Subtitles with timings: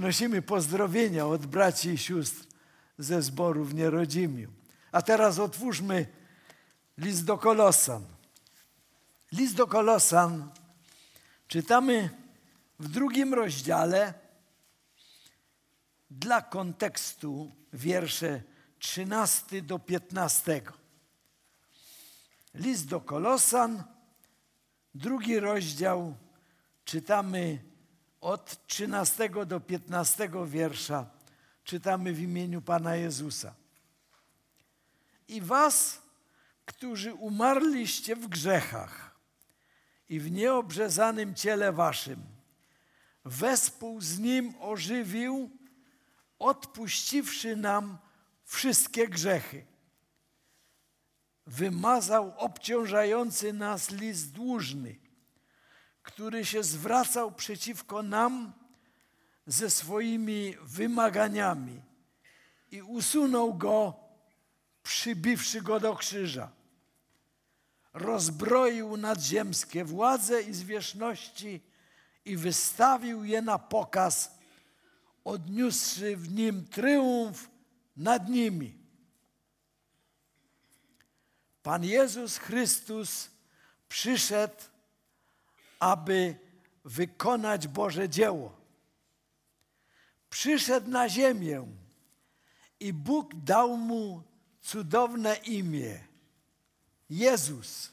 [0.00, 2.46] Nosimy pozdrowienia od braci i sióstr
[2.98, 4.52] ze zboru w Nierodzimiu.
[4.92, 6.06] A teraz otwórzmy
[6.98, 8.04] list do Kolosan.
[9.32, 10.50] List do Kolosan
[11.48, 12.10] czytamy
[12.78, 14.14] w drugim rozdziale
[16.10, 18.42] dla kontekstu wiersze
[18.78, 20.62] 13 do 15.
[22.54, 23.84] List do Kolosan,
[24.94, 26.14] drugi rozdział,
[26.84, 27.69] czytamy
[28.20, 31.06] od 13 do 15 wiersza,
[31.64, 33.54] czytamy w imieniu Pana Jezusa.
[35.28, 36.02] I was,
[36.66, 39.14] którzy umarliście w grzechach
[40.08, 42.22] i w nieobrzezanym ciele waszym,
[43.24, 45.50] wespół z Nim ożywił,
[46.38, 47.98] odpuściwszy nam
[48.44, 49.66] wszystkie grzechy.
[51.46, 54.96] Wymazał obciążający nas list dłużny,
[56.02, 58.52] który się zwracał przeciwko nam
[59.46, 61.82] ze swoimi wymaganiami
[62.70, 63.94] i usunął go,
[64.82, 66.50] przybiwszy go do krzyża.
[67.92, 71.60] Rozbroił nadziemskie władze i zwierzchności
[72.24, 74.30] i wystawił je na pokaz,
[75.24, 77.50] odniósłszy w nim tryumf
[77.96, 78.80] nad nimi.
[81.62, 83.30] Pan Jezus Chrystus
[83.88, 84.69] przyszedł,
[85.80, 86.36] aby
[86.84, 88.60] wykonać Boże dzieło.
[90.30, 91.66] Przyszedł na ziemię
[92.80, 94.22] i Bóg dał mu
[94.60, 96.00] cudowne imię
[97.10, 97.92] Jezus.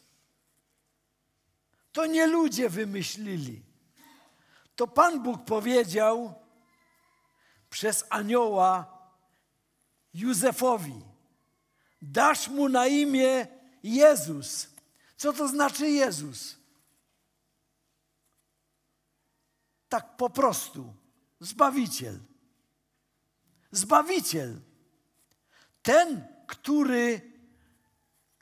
[1.92, 3.62] To nie ludzie wymyślili.
[4.76, 6.34] To Pan Bóg powiedział
[7.70, 8.98] przez anioła
[10.14, 11.02] Józefowi:
[12.02, 13.48] Dasz mu na imię
[13.84, 14.68] Jezus.
[15.18, 16.58] Co to znaczy Jezus?
[19.90, 20.94] Tak po prostu.
[21.40, 22.20] Zbawiciel.
[23.72, 24.62] Zbawiciel.
[25.82, 27.22] Ten, który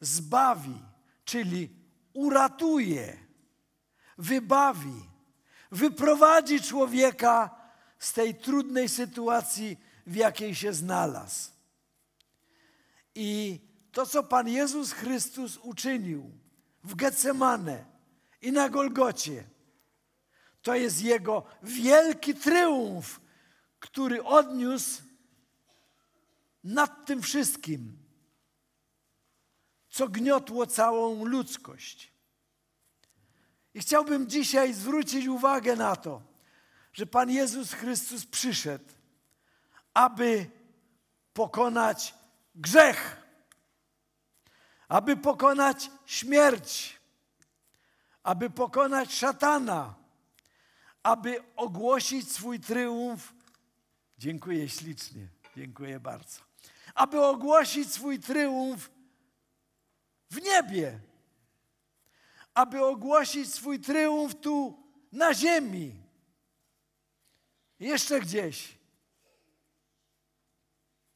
[0.02, 0.82] zbawi,
[1.26, 1.70] czyli
[2.14, 3.18] uratuje,
[4.18, 5.04] wybawi,
[5.72, 7.56] wyprowadzi człowieka
[8.00, 9.78] z tej trudnej sytuacji,
[10.08, 11.52] w jakiej się znalazł.
[13.16, 13.60] I
[13.92, 16.32] to, co Pan Jezus Chrystus uczynił
[16.84, 17.86] w Getsemane
[18.42, 19.44] i na Golgocie,
[20.66, 23.22] to jest Jego wielki triumf,
[23.80, 25.02] który odniósł
[26.64, 27.98] nad tym wszystkim,
[29.90, 32.12] co gniotło całą ludzkość.
[33.74, 36.22] I chciałbym dzisiaj zwrócić uwagę na to,
[36.94, 38.94] że Pan Jezus Chrystus przyszedł,
[39.94, 40.50] aby
[41.34, 42.16] pokonać
[42.56, 43.18] grzech,
[44.88, 47.00] aby pokonać śmierć,
[48.24, 50.05] aby pokonać szatana,
[51.06, 53.34] aby ogłosić swój triumf.
[54.18, 55.28] Dziękuję ślicznie,
[55.58, 56.40] dziękuję bardzo.
[56.96, 58.90] Aby ogłosić swój triumf
[60.30, 61.00] w niebie,
[62.54, 65.96] aby ogłosić swój triumf tu na ziemi,
[67.80, 68.78] jeszcze gdzieś,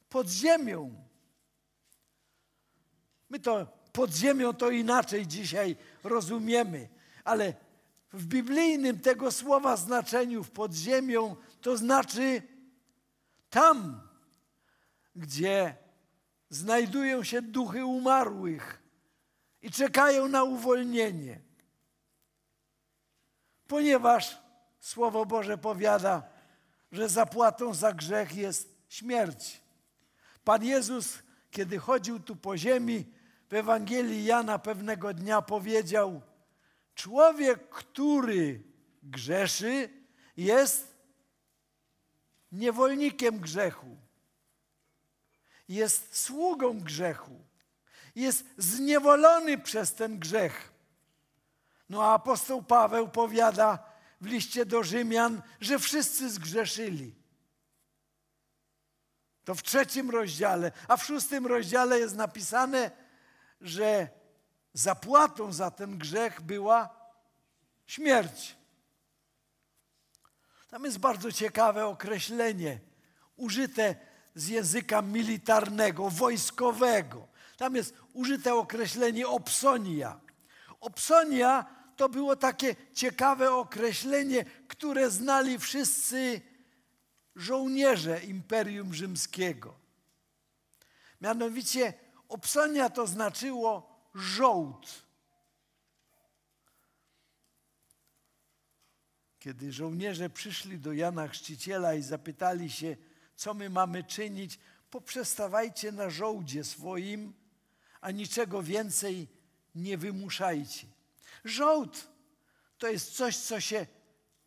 [0.09, 1.05] pod ziemią.
[3.29, 6.89] My to pod ziemią to inaczej dzisiaj rozumiemy,
[7.23, 7.68] ale
[8.13, 12.41] w biblijnym tego słowa znaczeniu w podziemią to znaczy
[13.49, 14.01] tam,
[15.15, 15.75] gdzie
[16.49, 18.83] znajdują się duchy umarłych
[19.61, 21.41] i czekają na uwolnienie.
[23.67, 24.37] Ponieważ
[24.79, 26.23] Słowo Boże powiada,
[26.91, 29.61] że zapłatą za grzech jest śmierć.
[30.43, 31.19] Pan Jezus,
[31.51, 33.05] kiedy chodził tu po ziemi,
[33.49, 36.21] w Ewangelii Jana pewnego dnia powiedział:
[36.99, 38.63] Człowiek, który
[39.03, 39.89] grzeszy,
[40.37, 40.95] jest
[42.51, 43.97] niewolnikiem grzechu,
[45.67, 47.41] jest sługą grzechu,
[48.15, 50.73] jest zniewolony przez ten grzech.
[51.89, 57.15] No a apostoł Paweł powiada w liście do Rzymian, że wszyscy zgrzeszyli.
[59.43, 62.91] To w trzecim rozdziale, a w szóstym rozdziale jest napisane,
[63.61, 64.18] że
[64.73, 66.89] zapłatą za ten grzech była
[67.87, 68.55] śmierć.
[70.69, 72.79] Tam jest bardzo ciekawe określenie,
[73.35, 73.95] użyte
[74.35, 77.27] z języka militarnego, wojskowego.
[77.57, 80.19] Tam jest użyte określenie opsonia.
[80.79, 81.65] Opsonia
[81.95, 86.41] to było takie ciekawe określenie, które znali wszyscy
[87.35, 89.73] żołnierze Imperium Rzymskiego.
[91.21, 91.93] Mianowicie
[92.29, 95.09] Opsonia to znaczyło żołd.
[99.39, 102.97] kiedy żołnierze przyszli do Jana Chrzciciela i zapytali się,
[103.35, 104.59] co my mamy czynić,
[104.89, 107.33] poprzestawajcie na żołdzie swoim,
[108.01, 109.27] a niczego więcej
[109.75, 110.87] nie wymuszajcie.
[111.45, 112.07] Żołd
[112.77, 113.87] to jest coś, co się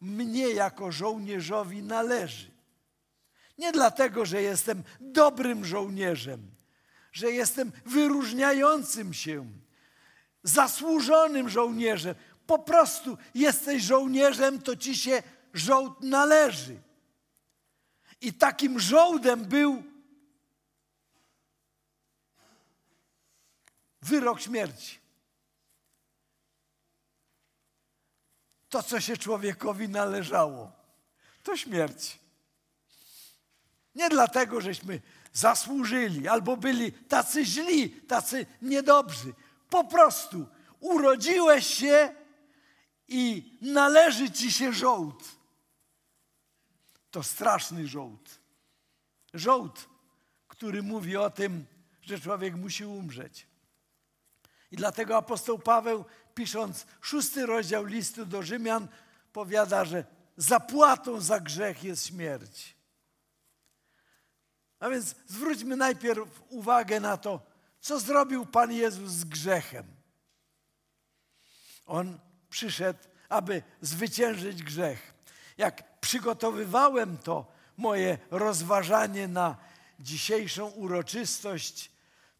[0.00, 2.50] mnie jako żołnierzowi należy.
[3.58, 6.54] Nie dlatego, że jestem dobrym żołnierzem,
[7.12, 9.46] że jestem wyróżniającym się,
[10.42, 12.14] zasłużonym żołnierzem.
[12.46, 15.22] Po prostu jesteś żołnierzem, to ci się
[15.54, 16.80] żołd należy.
[18.20, 19.82] I takim żołdem był
[24.02, 24.98] wyrok śmierci.
[28.68, 30.72] To, co się człowiekowi należało,
[31.42, 32.18] to śmierć.
[33.94, 35.00] Nie dlatego, żeśmy
[35.32, 39.34] zasłużyli albo byli tacy źli, tacy niedobrzy.
[39.70, 40.46] Po prostu
[40.80, 42.14] urodziłeś się
[43.08, 45.24] i należy ci się żołd.
[47.10, 48.40] To straszny żołd.
[49.34, 49.88] Żołd,
[50.48, 51.66] który mówi o tym,
[52.02, 53.46] że człowiek musi umrzeć.
[54.70, 56.04] I dlatego apostoł Paweł,
[56.34, 58.88] pisząc szósty rozdział listu do Rzymian,
[59.32, 60.04] powiada, że
[60.36, 62.81] zapłatą za grzech jest śmierć.
[64.82, 67.40] A więc zwróćmy najpierw uwagę na to,
[67.80, 69.86] co zrobił Pan Jezus z grzechem.
[71.86, 72.18] On
[72.50, 72.98] przyszedł,
[73.28, 75.14] aby zwyciężyć grzech.
[75.58, 79.56] Jak przygotowywałem to moje rozważanie na
[80.00, 81.90] dzisiejszą uroczystość,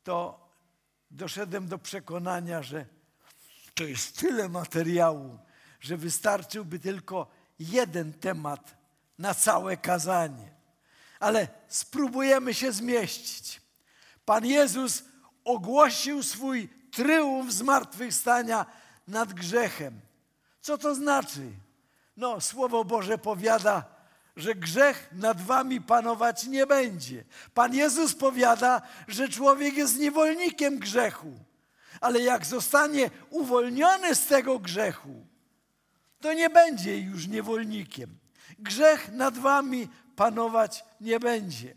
[0.05, 0.49] to
[1.11, 2.87] doszedłem do przekonania, że
[3.75, 5.39] to jest tyle materiału,
[5.81, 7.27] że wystarczyłby tylko
[7.59, 8.75] jeden temat
[9.19, 10.62] na całe kazanie.
[11.23, 13.61] Ale spróbujemy się zmieścić.
[14.25, 15.05] Pan Jezus
[15.45, 18.67] ogłosił swój tryumf zmartwychwstania
[19.09, 20.01] nad grzechem.
[20.61, 21.51] Co to znaczy?
[22.17, 23.85] No, Słowo Boże powiada,
[24.37, 27.25] że grzech nad wami panować nie będzie.
[27.55, 31.33] Pan Jezus powiada, że człowiek jest niewolnikiem grzechu.
[32.01, 35.27] Ale jak zostanie uwolniony z tego grzechu,
[36.21, 38.19] to nie będzie już niewolnikiem.
[38.59, 41.77] Grzech nad wami panować nie będzie.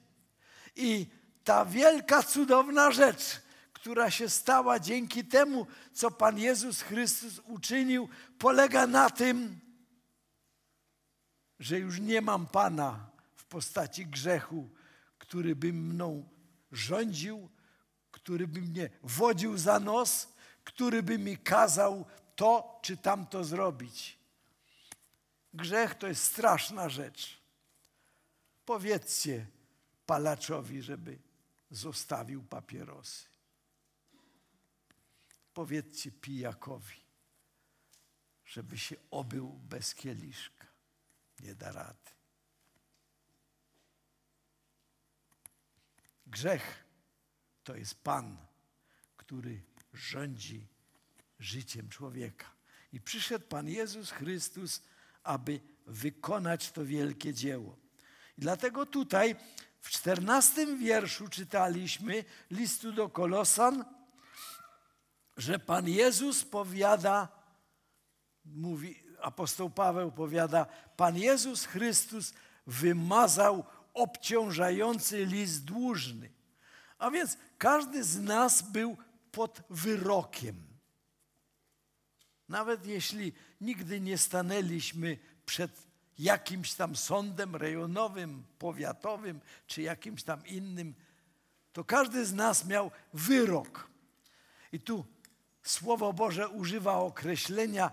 [0.76, 1.08] I
[1.44, 3.42] ta wielka, cudowna rzecz,
[3.74, 8.10] która się stała dzięki temu, co Pan Jezus Chrystus uczynił,
[8.40, 9.60] polega na tym,
[11.60, 14.70] że już nie mam Pana w postaci grzechu,
[15.18, 16.30] który by mną
[16.72, 17.50] rządził,
[18.12, 20.28] który by mnie wodził za nos,
[20.64, 22.06] który by mi kazał
[22.36, 24.20] to czy tamto zrobić.
[25.54, 27.45] Grzech to jest straszna rzecz.
[28.66, 29.48] Powiedzcie
[30.06, 31.20] palaczowi, żeby
[31.72, 33.26] zostawił papierosy.
[35.54, 36.96] Powiedzcie pijakowi,
[38.46, 40.68] żeby się obył bez kieliszka.
[41.40, 42.12] Nie da rady.
[46.28, 46.86] Grzech
[47.64, 48.38] to jest Pan,
[49.18, 49.64] który
[49.94, 50.68] rządzi
[51.40, 52.56] życiem człowieka.
[52.94, 54.82] I przyszedł Pan Jezus Chrystus,
[55.24, 57.85] aby wykonać to wielkie dzieło.
[58.38, 59.36] Dlatego tutaj
[59.82, 63.86] w czternastym wierszu czytaliśmy listu do Kolosan,
[65.38, 67.28] że Pan Jezus powiada,
[68.46, 70.66] mówi, apostoł Paweł powiada,
[70.98, 72.34] Pan Jezus Chrystus
[72.68, 76.30] wymazał obciążający list dłużny.
[76.98, 78.98] A więc każdy z nas był
[79.32, 80.68] pod wyrokiem.
[82.50, 85.85] Nawet jeśli nigdy nie stanęliśmy przed
[86.20, 90.94] jakimś tam sądem rejonowym, powiatowym czy jakimś tam innym,
[91.74, 93.88] to każdy z nas miał wyrok.
[94.72, 95.06] I tu
[95.66, 97.92] Słowo Boże używa określenia,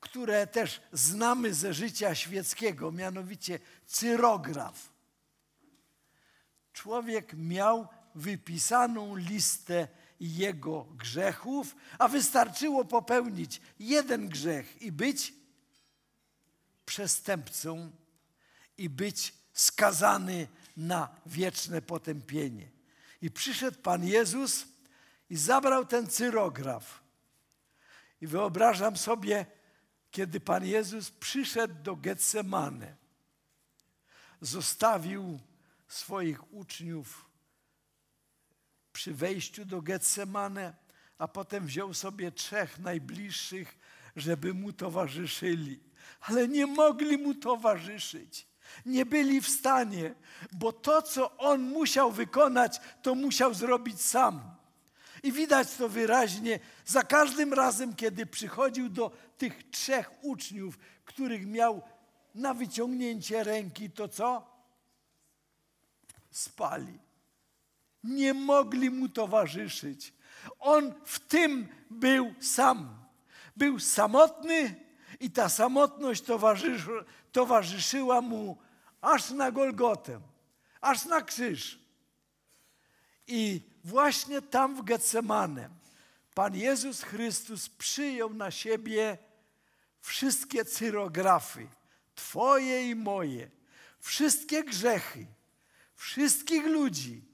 [0.00, 4.92] które też znamy ze życia świeckiego, mianowicie cyrograf.
[6.72, 9.88] Człowiek miał wypisaną listę
[10.20, 15.34] jego grzechów, a wystarczyło popełnić jeden grzech i być
[16.90, 17.90] przestępcą
[18.78, 22.70] i być skazany na wieczne potępienie.
[23.22, 24.66] I przyszedł Pan Jezus
[25.30, 27.02] i zabrał ten cyrograf.
[28.20, 29.46] I wyobrażam sobie,
[30.10, 32.96] kiedy Pan Jezus przyszedł do Getsemane,
[34.40, 35.40] zostawił
[35.88, 37.30] swoich uczniów
[38.92, 40.74] przy wejściu do Getsemane,
[41.18, 43.78] a potem wziął sobie trzech najbliższych,
[44.16, 45.89] żeby mu towarzyszyli.
[46.20, 48.46] Ale nie mogli mu towarzyszyć.
[48.86, 50.14] Nie byli w stanie,
[50.52, 54.40] bo to, co on musiał wykonać, to musiał zrobić sam.
[55.22, 61.82] I widać to wyraźnie za każdym razem, kiedy przychodził do tych trzech uczniów, których miał
[62.34, 64.46] na wyciągnięcie ręki, to co?
[66.30, 66.98] Spali.
[68.04, 70.14] Nie mogli mu towarzyszyć.
[70.58, 73.04] On w tym był sam.
[73.56, 74.89] Był samotny
[75.20, 78.58] i ta samotność towarzyszy, towarzyszyła mu
[79.00, 80.20] aż na Golgotę,
[80.80, 81.80] aż na krzyż.
[83.26, 85.80] I właśnie tam w Getsemane
[86.34, 89.18] Pan Jezus Chrystus przyjął na siebie
[90.00, 91.68] wszystkie cyrografy,
[92.14, 93.50] Twoje i moje,
[94.00, 95.26] wszystkie grzechy,
[95.94, 97.24] wszystkich ludzi,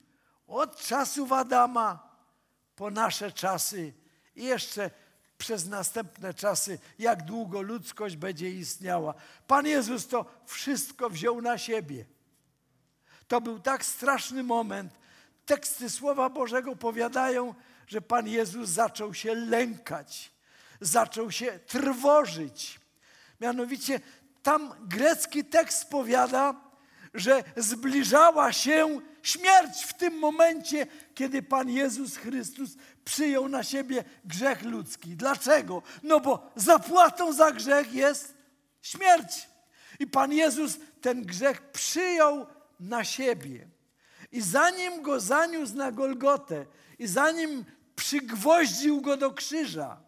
[0.47, 2.17] od czasów Adama
[2.77, 3.93] po nasze czasy
[4.37, 4.91] i jeszcze
[5.39, 9.15] przez następne czasy, jak długo ludzkość będzie istniała.
[9.47, 12.05] Pan Jezus to wszystko wziął na siebie.
[13.29, 14.93] To był tak straszny moment.
[15.47, 17.55] Teksty Słowa Bożego powiadają,
[17.87, 20.33] że Pan Jezus zaczął się lękać,
[20.81, 22.81] zaczął się trwożyć.
[23.41, 24.01] Mianowicie
[24.43, 26.55] tam grecki tekst powiada,
[27.15, 32.71] że zbliżała się śmierć w tym momencie, kiedy Pan Jezus Chrystus
[33.07, 35.17] przyjął na siebie grzech ludzki.
[35.17, 35.83] Dlaczego?
[36.03, 38.35] No bo zapłatą za grzech jest
[38.83, 39.49] śmierć.
[39.99, 42.47] I Pan Jezus ten grzech przyjął
[42.81, 43.69] na siebie.
[44.33, 46.67] I zanim go zaniósł na Golgotę,
[46.99, 47.65] i zanim
[47.97, 50.01] przygwoździł go do krzyża,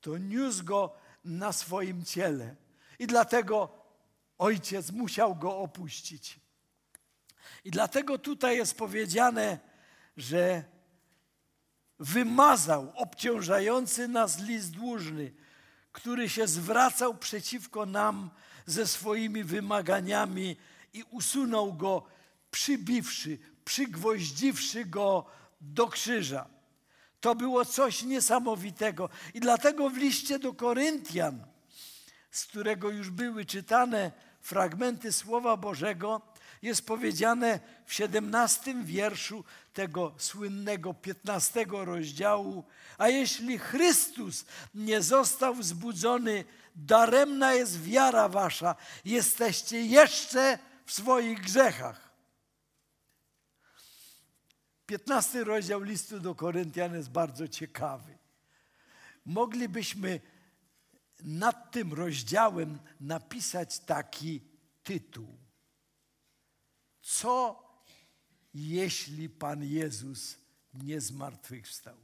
[0.00, 2.56] to niósł go na swoim ciele.
[2.98, 3.68] I dlatego
[4.38, 6.40] ojciec musiał go opuścić.
[7.64, 9.58] I dlatego tutaj jest powiedziane,
[10.16, 10.73] że
[11.98, 15.32] wymazał obciążający nas list dłużny,
[15.92, 18.30] który się zwracał przeciwko nam
[18.66, 20.56] ze swoimi wymaganiami
[20.92, 22.02] i usunął go,
[22.50, 25.26] przybiwszy, przygwoździwszy go
[25.60, 26.46] do krzyża.
[27.20, 29.08] To było coś niesamowitego.
[29.34, 31.46] I dlatego w liście do Koryntian,
[32.30, 36.20] z którego już były czytane fragmenty Słowa Bożego,
[36.64, 42.64] jest powiedziane w 17 wierszu tego słynnego 15 rozdziału.
[42.98, 44.44] A jeśli Chrystus
[44.74, 46.44] nie został wzbudzony,
[46.76, 52.10] daremna jest wiara wasza, jesteście jeszcze w swoich grzechach.
[54.86, 58.18] 15 rozdział listu do Koryntian jest bardzo ciekawy.
[59.24, 60.20] Moglibyśmy
[61.20, 64.40] nad tym rozdziałem napisać taki
[64.82, 65.43] tytuł.
[67.04, 67.64] Co
[68.54, 70.36] jeśli Pan Jezus
[70.74, 71.96] nie zmartwychwstał?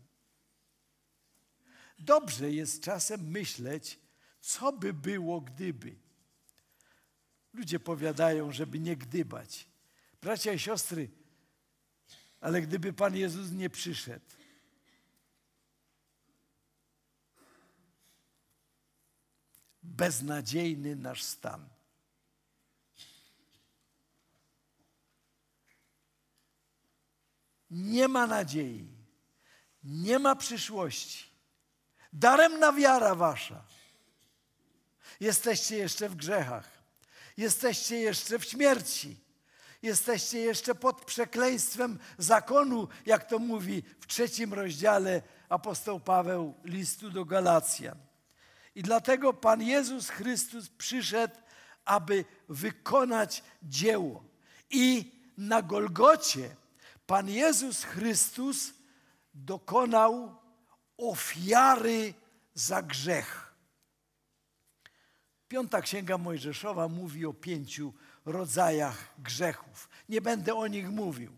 [1.99, 3.99] Dobrze jest czasem myśleć,
[4.41, 5.97] co by było, gdyby.
[7.53, 9.67] Ludzie powiadają, żeby nie gdybać.
[10.23, 11.11] Bracia i siostry,
[12.41, 14.27] ale gdyby Pan Jezus nie przyszedł,
[19.83, 21.80] beznadziejny nasz stan.
[27.71, 28.89] Nie ma nadziei,
[29.85, 31.31] nie ma przyszłości.
[32.13, 33.65] Daremna wiara wasza.
[35.21, 36.69] Jesteście jeszcze w grzechach,
[37.37, 39.17] jesteście jeszcze w śmierci.
[39.83, 47.25] Jesteście jeszcze pod przekleństwem zakonu, jak to mówi w trzecim rozdziale apostoł Paweł listu do
[47.25, 47.99] Galacjan.
[48.75, 51.35] I dlatego Pan Jezus Chrystus przyszedł,
[51.85, 54.25] aby wykonać dzieło.
[54.71, 56.57] I na Golgocie
[57.11, 58.73] Pan Jezus Chrystus
[59.35, 60.37] dokonał
[60.97, 62.15] ofiary
[62.55, 63.55] za grzech.
[65.49, 69.89] Piąta Księga Mojżeszowa mówi o pięciu rodzajach grzechów.
[70.09, 71.33] Nie będę o nich mówił,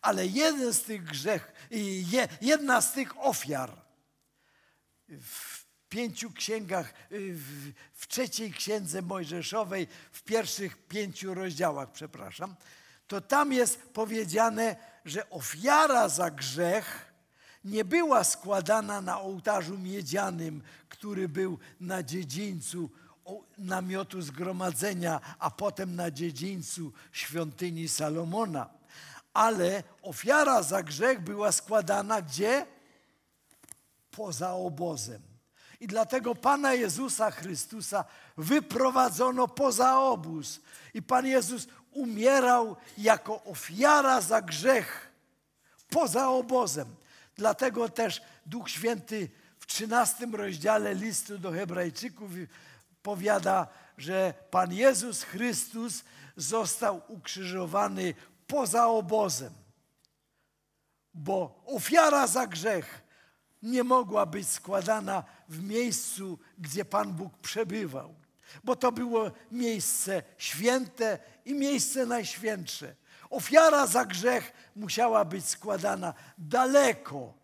[0.00, 1.52] ale jeden z tych grzech,
[2.40, 3.82] jedna z tych ofiar
[5.08, 12.56] w pięciu księgach, w, w trzeciej księdze Mojżeszowej, w pierwszych pięciu rozdziałach, przepraszam,
[13.06, 17.12] to tam jest powiedziane, że ofiara za grzech
[17.64, 22.90] nie była składana na ołtarzu miedzianym, który był na dziedzińcu
[23.58, 28.70] namiotu zgromadzenia, a potem na dziedzińcu świątyni Salomona.
[29.34, 32.66] Ale ofiara za grzech była składana gdzie?
[34.10, 35.22] Poza obozem.
[35.80, 38.04] I dlatego Pana Jezusa Chrystusa
[38.36, 40.60] wyprowadzono poza obóz.
[40.94, 45.12] I Pan Jezus umierał jako ofiara za grzech
[45.90, 46.94] poza obozem.
[47.36, 52.30] Dlatego też Duch Święty w 13 rozdziale listu do Hebrajczyków
[53.02, 53.66] powiada,
[53.98, 56.04] że Pan Jezus Chrystus
[56.36, 58.14] został ukrzyżowany
[58.46, 59.52] poza obozem,
[61.14, 63.02] bo ofiara za grzech
[63.62, 68.14] nie mogła być składana w miejscu, gdzie Pan Bóg przebywał.
[68.64, 72.94] Bo to było miejsce święte i miejsce najświętsze.
[73.30, 77.34] Ofiara za grzech musiała być składana daleko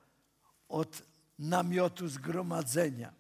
[0.69, 1.02] od
[1.38, 3.12] namiotu zgromadzenia.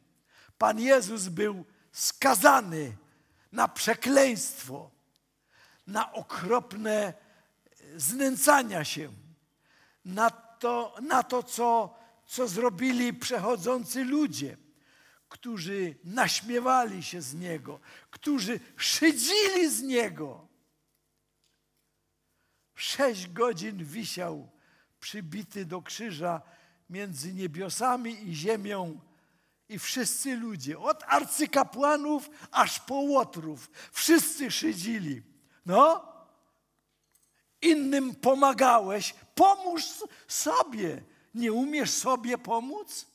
[0.58, 2.96] Pan Jezus był skazany
[3.52, 4.90] na przekleństwo,
[5.86, 7.12] na okropne
[7.96, 9.12] znęcania się,
[10.04, 11.94] na to, na to co,
[12.26, 14.56] co zrobili przechodzący ludzie,
[15.30, 20.48] którzy naśmiewali się z Niego, którzy szydzili z Niego.
[22.74, 24.50] Sześć godzin wisiał
[25.00, 26.42] przybity do krzyża
[26.90, 29.00] między niebiosami i ziemią
[29.68, 35.22] i wszyscy ludzie, od arcykapłanów aż po łotrów, wszyscy szydzili.
[35.66, 36.12] No,
[37.62, 39.84] innym pomagałeś, pomóż
[40.28, 41.02] sobie.
[41.34, 43.09] Nie umiesz sobie pomóc?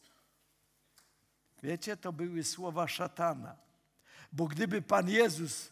[1.65, 3.57] Wiecie, to były słowa szatana.
[4.31, 5.69] Bo gdyby Pan Jezus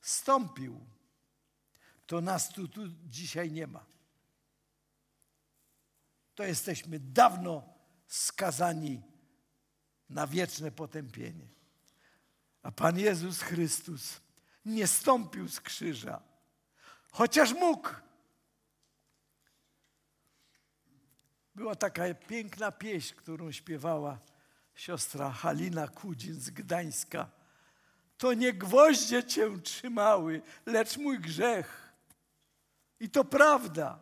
[0.00, 0.80] stąpił,
[2.06, 3.84] to nas tu, tu dzisiaj nie ma.
[6.34, 7.74] To jesteśmy dawno
[8.06, 9.02] skazani
[10.08, 11.48] na wieczne potępienie.
[12.62, 14.20] A Pan Jezus Chrystus
[14.64, 16.22] nie stąpił z krzyża,
[17.12, 17.88] chociaż mógł.
[21.54, 24.18] Była taka piękna pieśń, którą śpiewała
[24.80, 27.30] siostra Halina Kudzin z Gdańska.
[28.18, 31.92] To nie gwoździe cię trzymały, lecz mój grzech.
[33.00, 33.98] I to prawda.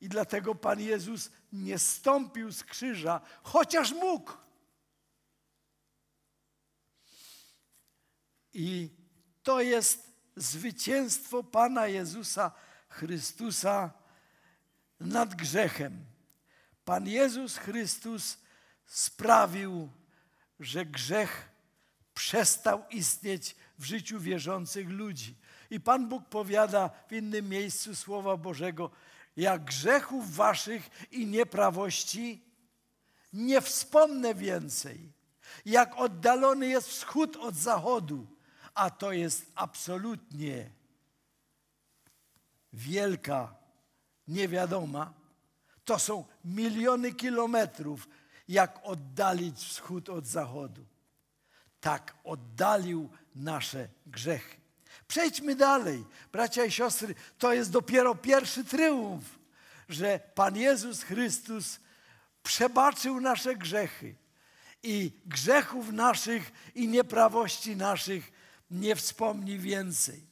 [0.00, 4.32] I dlatego Pan Jezus nie stąpił z krzyża, chociaż mógł.
[8.52, 8.90] I
[9.42, 12.52] to jest zwycięstwo Pana Jezusa
[12.88, 13.90] Chrystusa
[15.00, 16.09] nad grzechem.
[16.90, 18.38] Pan Jezus Chrystus
[18.86, 19.90] sprawił,
[20.60, 21.48] że grzech
[22.14, 25.36] przestał istnieć w życiu wierzących ludzi.
[25.70, 28.90] I Pan Bóg powiada w innym miejscu Słowa Bożego,
[29.36, 32.44] jak grzechów waszych i nieprawości
[33.32, 35.12] nie wspomnę więcej.
[35.64, 38.26] Jak oddalony jest wschód od zachodu,
[38.74, 40.70] a to jest absolutnie
[42.72, 43.54] wielka
[44.28, 45.19] niewiadoma,
[45.90, 48.08] to są miliony kilometrów,
[48.48, 50.84] jak oddalić wschód od zachodu.
[51.80, 54.56] Tak oddalił nasze grzechy.
[55.08, 56.04] Przejdźmy dalej.
[56.32, 59.24] Bracia i siostry, to jest dopiero pierwszy triumf,
[59.88, 61.80] że Pan Jezus Chrystus
[62.42, 64.14] przebaczył nasze grzechy
[64.82, 68.32] i grzechów naszych i nieprawości naszych
[68.70, 70.26] nie wspomni więcej.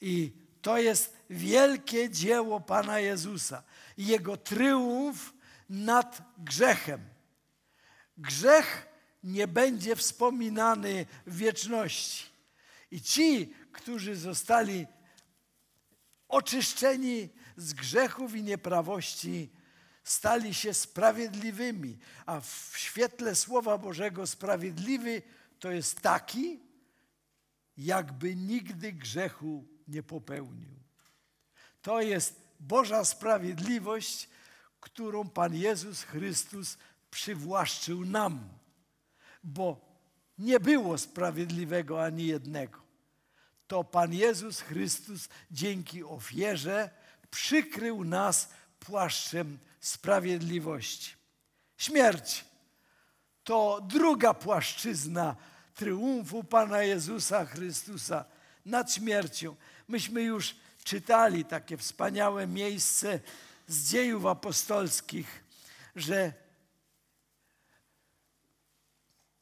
[0.00, 3.62] I to jest wielkie dzieło Pana Jezusa.
[3.96, 5.32] Jego triumf
[5.68, 7.00] nad grzechem.
[8.18, 8.88] Grzech
[9.24, 12.24] nie będzie wspominany w wieczności.
[12.90, 14.86] I ci, którzy zostali
[16.28, 19.50] oczyszczeni z grzechów i nieprawości,
[20.04, 21.98] stali się sprawiedliwymi.
[22.26, 25.22] A w świetle Słowa Bożego sprawiedliwy
[25.58, 26.60] to jest taki,
[27.76, 30.76] jakby nigdy grzechu nie popełnił.
[31.82, 34.28] To jest Boża sprawiedliwość,
[34.80, 36.78] którą Pan Jezus Chrystus
[37.10, 38.48] przywłaszczył nam,
[39.44, 39.80] bo
[40.38, 42.80] nie było sprawiedliwego ani jednego.
[43.66, 46.90] To Pan Jezus Chrystus dzięki ofierze
[47.30, 48.48] przykrył nas
[48.80, 51.14] płaszczem sprawiedliwości.
[51.76, 52.44] Śmierć
[53.44, 55.36] to druga płaszczyzna
[55.74, 58.24] triumfu Pana Jezusa Chrystusa
[58.64, 59.56] nad śmiercią.
[59.88, 63.20] Myśmy już czytali takie wspaniałe miejsce
[63.66, 65.44] z dziejów apostolskich,
[65.96, 66.32] że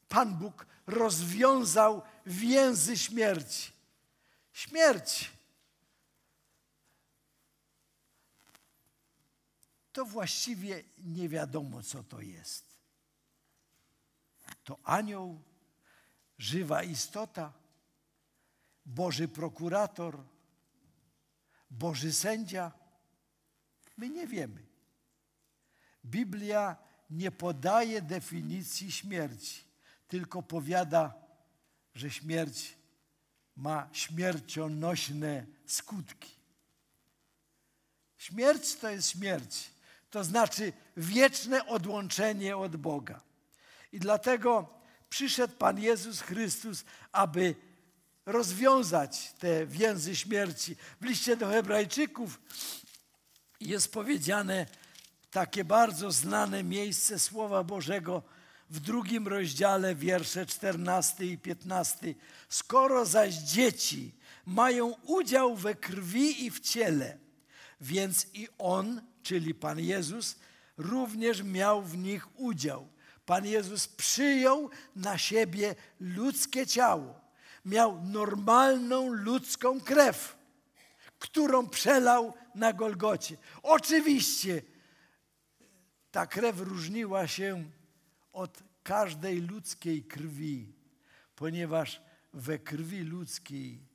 [0.09, 3.71] Pan Bóg rozwiązał więzy śmierci.
[4.53, 5.31] Śmierć
[9.93, 12.65] to właściwie nie wiadomo, co to jest.
[14.63, 15.41] To anioł,
[16.37, 17.53] żywa istota,
[18.85, 20.34] Boży prokurator,
[21.71, 22.71] Boży sędzia?
[23.97, 24.65] My nie wiemy.
[26.05, 26.75] Biblia
[27.09, 29.63] nie podaje definicji śmierci,
[30.07, 31.13] tylko powiada,
[31.95, 32.77] że śmierć
[33.55, 36.35] ma śmiercionośne skutki.
[38.17, 39.71] Śmierć to jest śmierć,
[40.09, 43.21] to znaczy wieczne odłączenie od Boga.
[43.91, 47.55] I dlatego przyszedł Pan Jezus Chrystus, aby
[48.25, 50.75] rozwiązać te więzy śmierci.
[51.01, 52.39] W liście do Hebrajczyków
[53.59, 54.65] jest powiedziane
[55.31, 58.23] takie bardzo znane miejsce Słowa Bożego
[58.69, 62.15] w drugim rozdziale, wiersze 14 i 15.
[62.49, 67.17] Skoro zaś dzieci mają udział we krwi i w ciele,
[67.81, 70.35] więc i On, czyli Pan Jezus,
[70.77, 72.87] również miał w nich udział.
[73.25, 77.24] Pan Jezus przyjął na siebie ludzkie ciało.
[77.65, 80.37] Miał normalną ludzką krew,
[81.19, 83.37] którą przelał na Golgocie.
[83.63, 84.61] Oczywiście
[86.11, 87.71] ta krew różniła się
[88.33, 90.73] od każdej ludzkiej krwi,
[91.35, 92.01] ponieważ
[92.33, 93.87] we krwi ludzkiej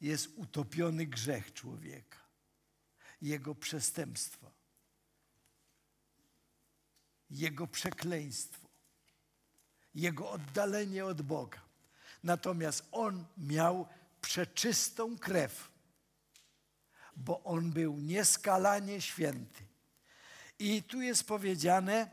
[0.00, 2.18] jest utopiony grzech człowieka,
[3.20, 4.50] jego przestępstwa,
[7.30, 8.68] jego przekleństwo,
[9.94, 11.71] jego oddalenie od Boga.
[12.22, 13.86] Natomiast on miał
[14.20, 15.70] przeczystą krew,
[17.16, 19.62] bo on był nieskalanie święty.
[20.58, 22.10] I tu jest powiedziane,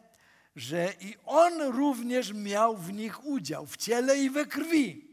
[0.55, 5.09] że i on również miał w nich udział, w ciele i we krwi,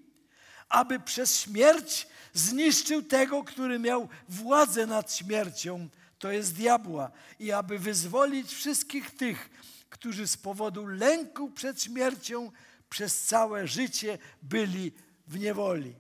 [0.69, 7.79] aby przez śmierć zniszczył tego, który miał władzę nad śmiercią, to jest diabła, i aby
[7.79, 9.51] wyzwolić wszystkich tych,
[9.91, 12.53] którzy z powodu lęku przed śmiercią
[12.89, 14.93] przez całe życie byli
[15.27, 15.95] w niewoli.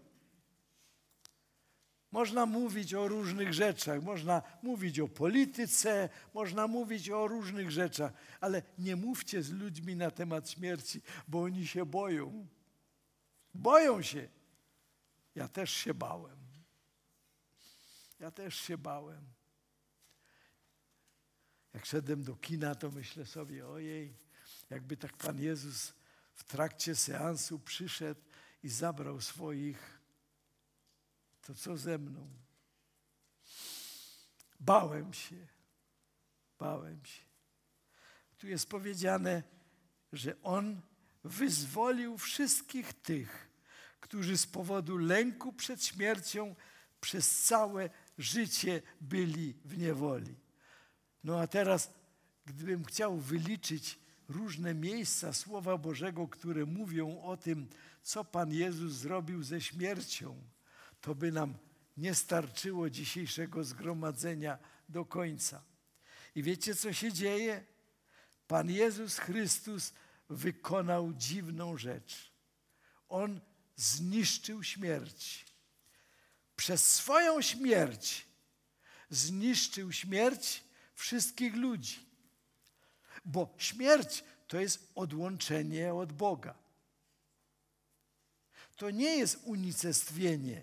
[2.10, 8.62] Można mówić o różnych rzeczach, można mówić o polityce, można mówić o różnych rzeczach, ale
[8.78, 12.46] nie mówcie z ludźmi na temat śmierci, bo oni się boją.
[13.54, 14.28] Boją się.
[15.34, 16.38] Ja też się bałem.
[18.20, 19.24] Ja też się bałem.
[21.74, 24.14] Jak szedłem do kina, to myślę sobie, ojej,
[24.70, 25.92] jakby tak Pan Jezus
[26.36, 28.20] w trakcie seansu przyszedł
[28.62, 29.96] i zabrał swoich
[31.46, 32.28] to co ze mną?
[34.60, 35.46] Bałem się,
[36.58, 37.22] bałem się.
[38.38, 39.42] Tu jest powiedziane,
[40.12, 40.80] że On
[41.24, 43.50] wyzwolił wszystkich tych,
[44.00, 46.54] którzy z powodu lęku przed śmiercią
[47.00, 50.36] przez całe życie byli w niewoli.
[51.24, 51.92] No a teraz,
[52.46, 57.68] gdybym chciał wyliczyć różne miejsca Słowa Bożego, które mówią o tym,
[58.02, 60.42] co Pan Jezus zrobił ze śmiercią,
[61.00, 61.54] to by nam
[61.96, 64.58] nie starczyło dzisiejszego zgromadzenia
[64.88, 65.62] do końca.
[66.34, 67.64] I wiecie, co się dzieje?
[68.48, 69.92] Pan Jezus Chrystus
[70.28, 72.32] wykonał dziwną rzecz.
[73.08, 73.40] On
[73.76, 75.46] zniszczył śmierć.
[76.56, 78.26] Przez swoją śmierć
[79.10, 82.05] zniszczył śmierć wszystkich ludzi.
[83.26, 86.54] Bo śmierć to jest odłączenie od Boga.
[88.76, 90.62] To nie jest unicestwienie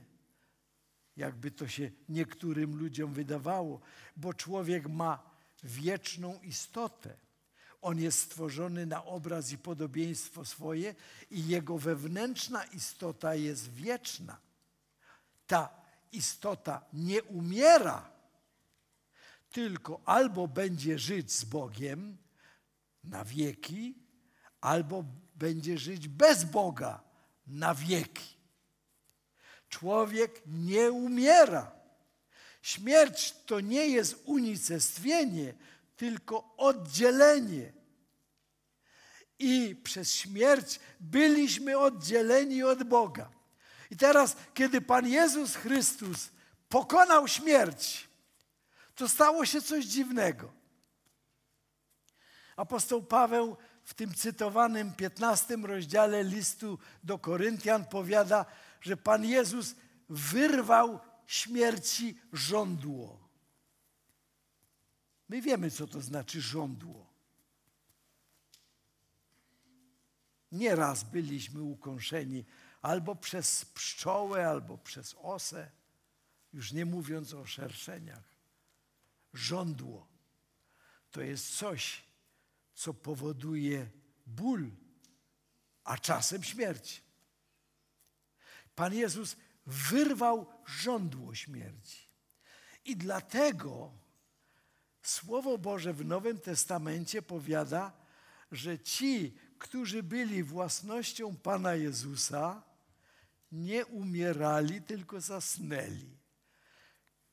[1.17, 3.81] jakby to się niektórym ludziom wydawało,
[4.17, 5.23] bo człowiek ma
[5.63, 7.13] wieczną istotę.
[7.81, 10.95] On jest stworzony na obraz i podobieństwo swoje
[11.31, 14.37] i jego wewnętrzna istota jest wieczna.
[15.47, 15.69] Ta
[16.11, 18.11] istota nie umiera,
[19.51, 22.17] tylko albo będzie żyć z Bogiem
[23.03, 23.95] na wieki,
[24.61, 27.03] albo będzie żyć bez Boga
[27.47, 28.37] na wieki.
[29.69, 31.71] Człowiek nie umiera.
[32.61, 35.53] Śmierć to nie jest unicestwienie,
[35.95, 37.73] tylko oddzielenie.
[39.39, 43.29] I przez śmierć byliśmy oddzieleni od Boga.
[43.91, 46.29] I teraz, kiedy Pan Jezus Chrystus
[46.69, 48.07] pokonał śmierć,
[48.95, 50.62] to stało się coś dziwnego.
[52.55, 58.45] Apostoł Paweł w tym cytowanym 15 rozdziale listu do Koryntian powiada,
[58.81, 59.75] że Pan Jezus
[60.09, 63.29] wyrwał śmierci żądło.
[65.29, 67.13] My wiemy, co to znaczy żądło.
[70.51, 72.45] Nieraz byliśmy ukąszeni
[72.81, 75.71] albo przez pszczołę, albo przez osę,
[76.53, 78.23] już nie mówiąc o szerszeniach.
[79.33, 80.13] Żądło
[81.13, 82.03] to jest coś,
[82.73, 83.89] co powoduje
[84.25, 84.71] ból,
[85.83, 87.03] a czasem śmierć.
[88.75, 92.09] Pan Jezus wyrwał żądło śmierci.
[92.85, 93.91] I dlatego
[95.03, 97.93] Słowo Boże w Nowym Testamencie powiada,
[98.51, 102.63] że ci, którzy byli własnością Pana Jezusa,
[103.51, 106.17] nie umierali, tylko zasnęli.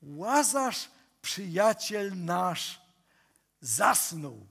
[0.03, 0.91] Łazarz,
[1.23, 2.81] przyjaciel nasz,
[3.61, 4.47] zasnął.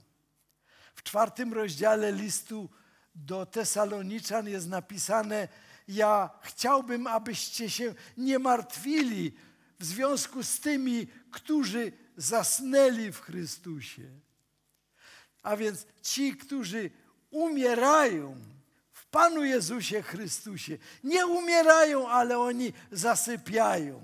[1.10, 2.69] Czwartym rozdziale listu
[3.15, 5.48] do Tesaloniczan jest napisane,
[5.88, 9.32] ja chciałbym, abyście się nie martwili
[9.80, 14.10] w związku z tymi, którzy zasnęli w Chrystusie.
[15.43, 16.89] A więc ci, którzy
[17.30, 18.38] umierają
[18.91, 20.78] w Panu Jezusie Chrystusie.
[21.04, 24.02] Nie umierają, ale oni zasypiają.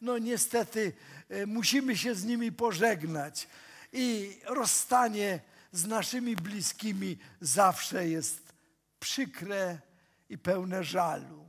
[0.00, 0.92] No niestety
[1.28, 3.48] e, musimy się z nimi pożegnać
[3.92, 8.52] i rozstanie z naszymi bliskimi zawsze jest
[9.00, 9.78] przykre
[10.28, 11.44] i pełne żalu,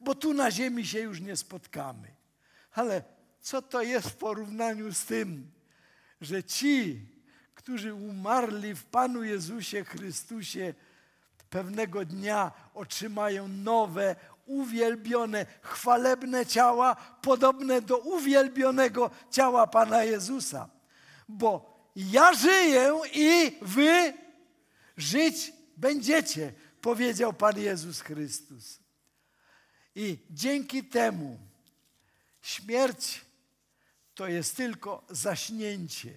[0.00, 2.08] bo tu na ziemi się już nie spotkamy.
[2.72, 3.02] Ale
[3.40, 5.50] co to jest w porównaniu z tym,
[6.20, 7.06] że ci,
[7.54, 10.74] którzy umarli w Panu Jezusie Chrystusie,
[11.50, 20.68] pewnego dnia otrzymają nowe, uwielbione, chwalebne ciała, podobne do uwielbionego ciała Pana Jezusa.
[21.28, 24.12] Bo ja żyję i wy
[24.96, 28.78] żyć będziecie, powiedział Pan Jezus Chrystus.
[29.94, 31.38] I dzięki temu
[32.42, 33.20] śmierć
[34.14, 36.12] to jest tylko zaśnięcie.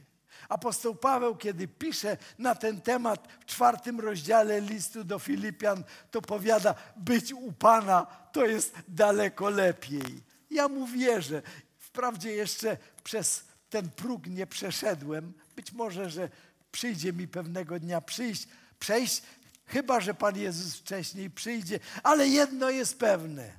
[0.50, 6.76] Apostoł Paweł, kiedy pisze na ten temat w czwartym rozdziale listu do Filipian, to powiada,
[6.98, 10.24] być u Pana to jest daleko lepiej.
[10.50, 11.42] Ja mu wierzę.
[11.78, 15.34] Wprawdzie jeszcze przez ten próg nie przeszedłem.
[15.56, 16.30] Być może, że
[16.72, 18.48] przyjdzie mi pewnego dnia przyjść,
[18.80, 19.22] przejść,
[19.66, 21.80] chyba że Pan Jezus wcześniej przyjdzie.
[22.04, 23.54] Ale jedno jest pewne.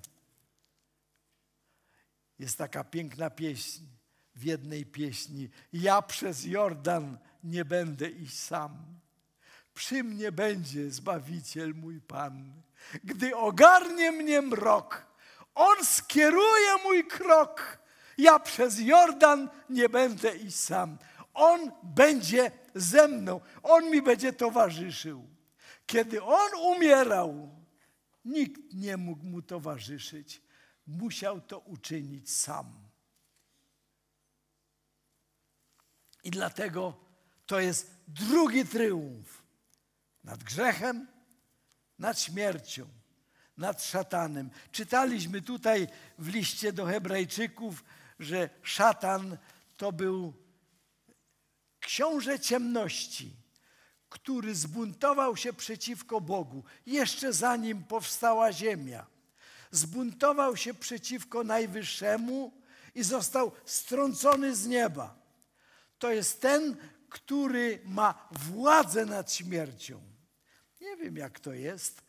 [2.39, 3.83] Jest taka piękna pieśń
[4.35, 5.49] w jednej pieśni.
[5.73, 8.99] Ja przez Jordan nie będę iść sam.
[9.75, 12.53] Przy mnie będzie Zbawiciel mój Pan.
[13.05, 15.07] Gdy ogarnie mnie mrok,
[15.55, 17.79] On skieruje mój krok.
[18.19, 20.99] Ja przez Jordan nie będę iść sam.
[21.37, 23.41] On będzie ze mną.
[23.63, 25.29] On mi będzie towarzyszył.
[25.87, 27.57] Kiedy On umierał,
[28.25, 30.43] nikt nie mógł mu towarzyszyć.
[30.87, 32.73] Musiał to uczynić sam.
[36.25, 36.95] I dlatego
[37.47, 39.43] to jest drugi triumf
[40.25, 41.07] nad grzechem,
[41.99, 42.89] nad śmiercią,
[43.57, 44.51] nad szatanem.
[44.73, 45.87] Czytaliśmy tutaj
[46.19, 47.85] w liście do Hebrajczyków,
[48.19, 49.37] że szatan
[49.77, 50.46] to był
[51.87, 53.37] książę ciemności,
[54.09, 59.07] który zbuntował się przeciwko Bogu jeszcze zanim powstała ziemia.
[59.71, 62.53] Zbuntował się przeciwko Najwyższemu
[62.95, 65.27] i został strącony z nieba
[65.99, 66.77] to jest ten,
[67.09, 70.01] który ma władzę nad śmiercią.
[70.81, 72.03] Nie wiem, jak to jest,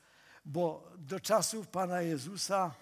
[0.46, 2.76] bo do czasów Pana Jezusa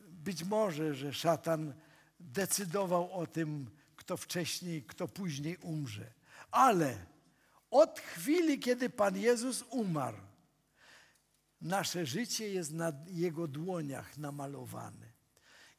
[0.00, 1.74] być może, że szatan
[2.20, 3.70] decydował o tym,
[4.02, 6.12] kto wcześniej, kto później umrze.
[6.50, 6.98] Ale
[7.70, 10.16] od chwili, kiedy Pan Jezus umarł,
[11.60, 15.06] nasze życie jest na Jego dłoniach namalowane.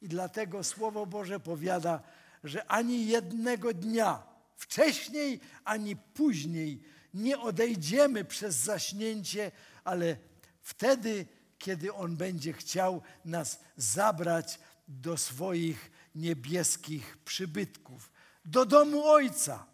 [0.02, 2.02] I dlatego Słowo Boże powiada,
[2.44, 4.22] że ani jednego dnia
[4.56, 6.82] wcześniej ani później
[7.14, 9.52] nie odejdziemy przez zaśnięcie,
[9.84, 10.16] ale
[10.62, 11.26] wtedy,
[11.58, 14.58] kiedy On będzie chciał nas zabrać
[14.88, 18.13] do swoich niebieskich przybytków,
[18.44, 19.66] do domu Ojca.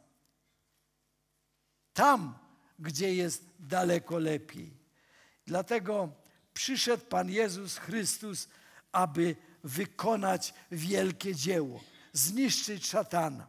[1.92, 2.38] Tam,
[2.78, 4.80] gdzie jest daleko lepiej.
[5.46, 6.12] Dlatego
[6.54, 8.48] przyszedł Pan Jezus Chrystus,
[8.92, 11.80] aby wykonać wielkie dzieło,
[12.12, 13.46] zniszczyć szatana.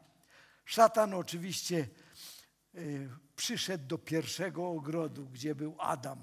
[0.65, 1.87] Szatan oczywiście
[2.75, 6.19] y, przyszedł do pierwszego ogrodu, gdzie był Adam.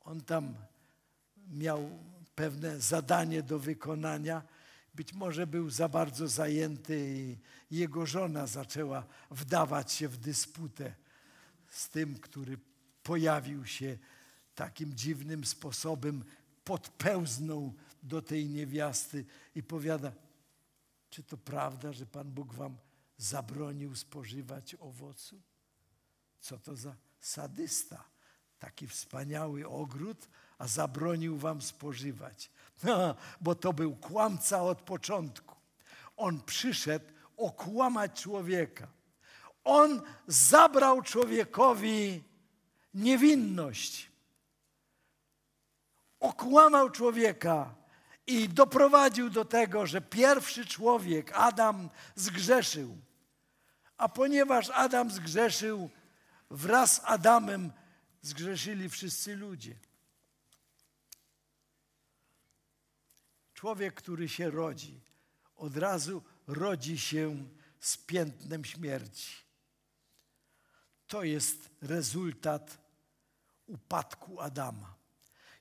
[0.00, 0.54] On tam
[1.48, 1.90] miał
[2.34, 4.42] pewne zadanie do wykonania.
[4.94, 7.14] Być może był za bardzo zajęty
[7.70, 10.94] i jego żona zaczęła wdawać się w dysputę
[11.68, 12.58] z tym, który
[13.02, 13.98] pojawił się
[14.54, 16.24] takim dziwnym sposobem,
[16.64, 19.24] podpełznął do tej niewiasty
[19.54, 20.12] i powiada,
[21.10, 22.76] czy to prawda, że Pan Bóg wam
[23.16, 25.42] zabronił spożywać owocu?
[26.40, 28.04] Co to za sadysta?
[28.58, 30.28] Taki wspaniały ogród,
[30.58, 32.50] a zabronił wam spożywać.
[33.40, 35.56] Bo to był kłamca od początku.
[36.16, 37.04] On przyszedł
[37.36, 38.86] okłamać człowieka.
[39.64, 42.22] On zabrał człowiekowi
[42.94, 44.12] niewinność.
[46.20, 47.74] Okłamał człowieka
[48.26, 52.98] i doprowadził do tego, że pierwszy człowiek, Adam, zgrzeszył.
[53.96, 55.90] A ponieważ Adam zgrzeszył,
[56.50, 57.72] wraz z Adamem
[58.22, 59.74] zgrzeszyli wszyscy ludzie.
[63.62, 65.00] Człowiek, który się rodzi,
[65.56, 67.48] od razu rodzi się
[67.80, 69.36] z piętnem śmierci.
[71.06, 72.78] To jest rezultat
[73.66, 74.94] upadku Adama.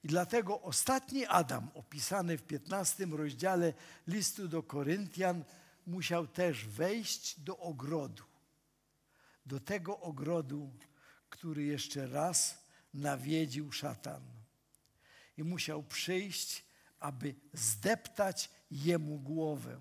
[0.03, 3.73] I dlatego ostatni Adam, opisany w 15 rozdziale
[4.07, 5.43] listu do Koryntian,
[5.87, 8.23] musiał też wejść do ogrodu.
[9.45, 10.73] Do tego ogrodu,
[11.29, 14.23] który jeszcze raz nawiedził szatan.
[15.37, 16.70] I musiał przyjść,
[17.01, 19.79] aby zdeptać jemu głowę.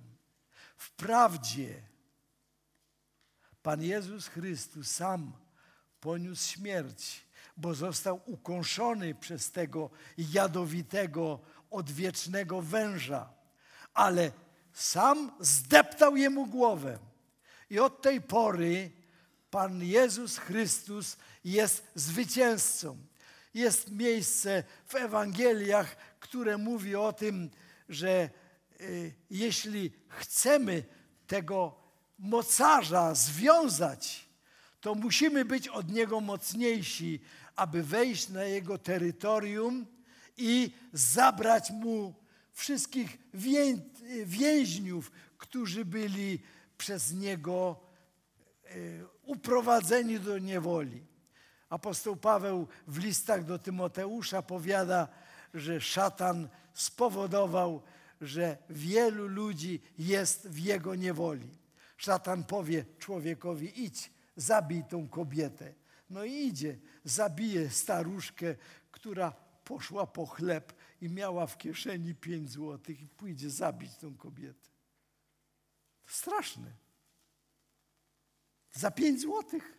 [0.76, 1.82] Wprawdzie
[3.62, 5.32] Pan Jezus Chrystus sam
[6.00, 13.32] poniósł śmierć, bo został ukąszony przez tego jadowitego, odwiecznego węża,
[13.94, 14.32] ale
[14.72, 16.98] sam zdeptał jemu głowę.
[17.70, 18.90] I od tej pory
[19.50, 22.96] Pan Jezus Chrystus jest zwycięzcą.
[23.54, 27.50] Jest miejsce w Ewangeliach, które mówi o tym,
[27.88, 28.30] że
[28.80, 30.84] y, jeśli chcemy
[31.26, 31.80] tego
[32.18, 34.28] mocarza związać,
[34.80, 37.20] to musimy być od niego mocniejsi,
[37.56, 39.86] aby wejść na jego terytorium
[40.36, 42.14] i zabrać mu
[42.52, 43.18] wszystkich
[44.26, 46.42] więźniów, którzy byli
[46.78, 47.80] przez niego
[48.64, 48.70] e,
[49.22, 51.02] uprowadzeni do niewoli.
[51.68, 55.08] Apostoł Paweł w listach do Tymoteusza powiada,
[55.54, 57.82] że szatan spowodował,
[58.20, 61.48] że wielu ludzi jest w jego niewoli.
[61.96, 65.74] Szatan powie człowiekowi: idź, zabij tą kobietę.
[66.10, 68.54] No i idzie, zabije staruszkę,
[68.90, 69.32] która
[69.64, 74.70] poszła po chleb i miała w kieszeni pięć złotych i pójdzie zabić tą kobietę.
[76.04, 76.72] To straszne.
[78.72, 79.78] Za pięć złotych.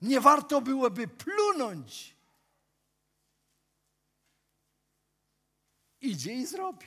[0.00, 2.16] Nie warto byłoby plunąć.
[6.02, 6.86] Idzie i zrobi.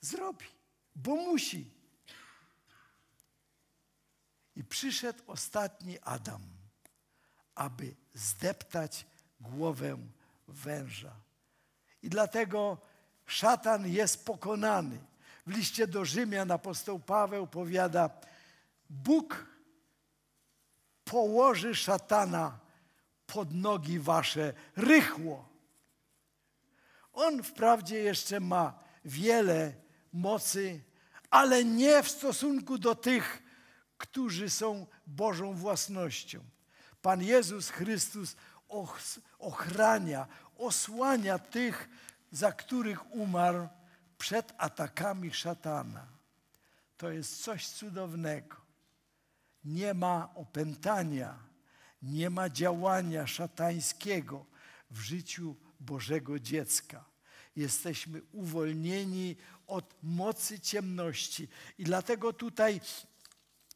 [0.00, 0.46] Zrobi,
[0.94, 1.70] bo musi.
[4.56, 6.42] I przyszedł ostatni Adam,
[7.54, 9.06] aby zdeptać
[9.40, 9.98] głowę
[10.48, 11.16] węża.
[12.02, 12.78] I dlatego
[13.26, 14.98] szatan jest pokonany.
[15.46, 18.10] W liście do Rzymian apostoł Paweł powiada,
[18.90, 19.46] Bóg
[21.04, 22.58] położy szatana
[23.26, 25.55] pod nogi wasze rychło.
[27.16, 29.72] On wprawdzie jeszcze ma wiele
[30.12, 30.80] mocy,
[31.30, 33.42] ale nie w stosunku do tych,
[33.98, 36.40] którzy są Bożą własnością.
[37.02, 38.36] Pan Jezus Chrystus
[39.38, 40.26] ochrania,
[40.56, 41.88] osłania tych,
[42.30, 43.68] za których umarł
[44.18, 46.06] przed atakami szatana.
[46.96, 48.56] To jest coś cudownego.
[49.64, 51.38] Nie ma opętania,
[52.02, 54.46] nie ma działania szatańskiego
[54.90, 57.04] w życiu Bożego dziecka.
[57.56, 59.36] Jesteśmy uwolnieni
[59.66, 61.48] od mocy ciemności.
[61.78, 62.80] I dlatego tutaj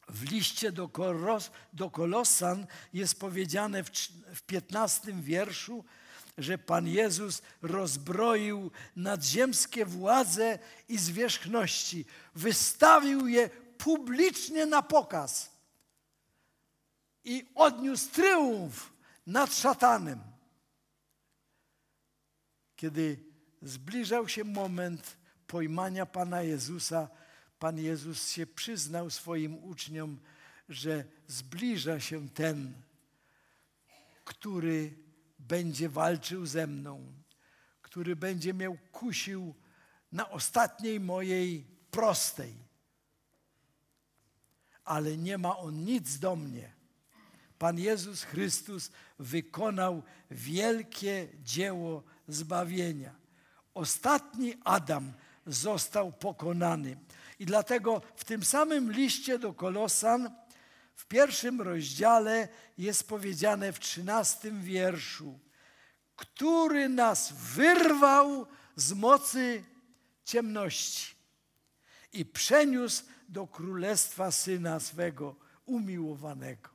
[0.07, 3.89] w liście do, Koros, do Kolosan jest powiedziane w,
[4.35, 5.85] w 15 wierszu,
[6.37, 10.59] że Pan Jezus rozbroił nadziemskie władze
[10.89, 12.05] i zwierzchności.
[12.35, 15.51] Wystawił je publicznie na pokaz
[17.23, 18.93] i odniósł tryumf
[19.27, 20.30] nad szatanem.
[22.81, 23.23] Kiedy
[23.61, 25.17] zbliżał się moment
[25.47, 27.09] pojmania Pana Jezusa,
[27.59, 30.19] Pan Jezus się przyznał swoim uczniom,
[30.69, 32.73] że zbliża się ten,
[34.25, 34.93] który
[35.39, 37.13] będzie walczył ze mną,
[37.81, 39.55] który będzie miał kusił
[40.11, 42.55] na ostatniej mojej prostej.
[44.83, 46.73] Ale nie ma on nic do mnie.
[47.59, 53.15] Pan Jezus Chrystus wykonał wielkie dzieło zbawienia.
[53.73, 55.13] Ostatni Adam
[55.45, 56.97] został pokonany.
[57.39, 60.29] I dlatego w tym samym liście do Kolosan,
[60.95, 65.39] w pierwszym rozdziale jest powiedziane w trzynastym wierszu,
[66.15, 69.63] który nas wyrwał z mocy
[70.25, 71.15] ciemności
[72.13, 76.69] i przeniósł do królestwa Syna swego umiłowanego.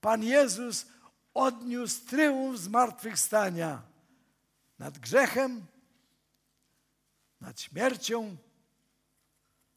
[0.00, 0.86] Pan Jezus
[1.34, 3.82] odniósł tryumf zmartwychwstania
[4.78, 5.66] nad grzechem,
[7.40, 8.36] nad śmiercią,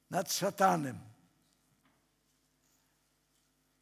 [0.09, 0.99] nad szatanem.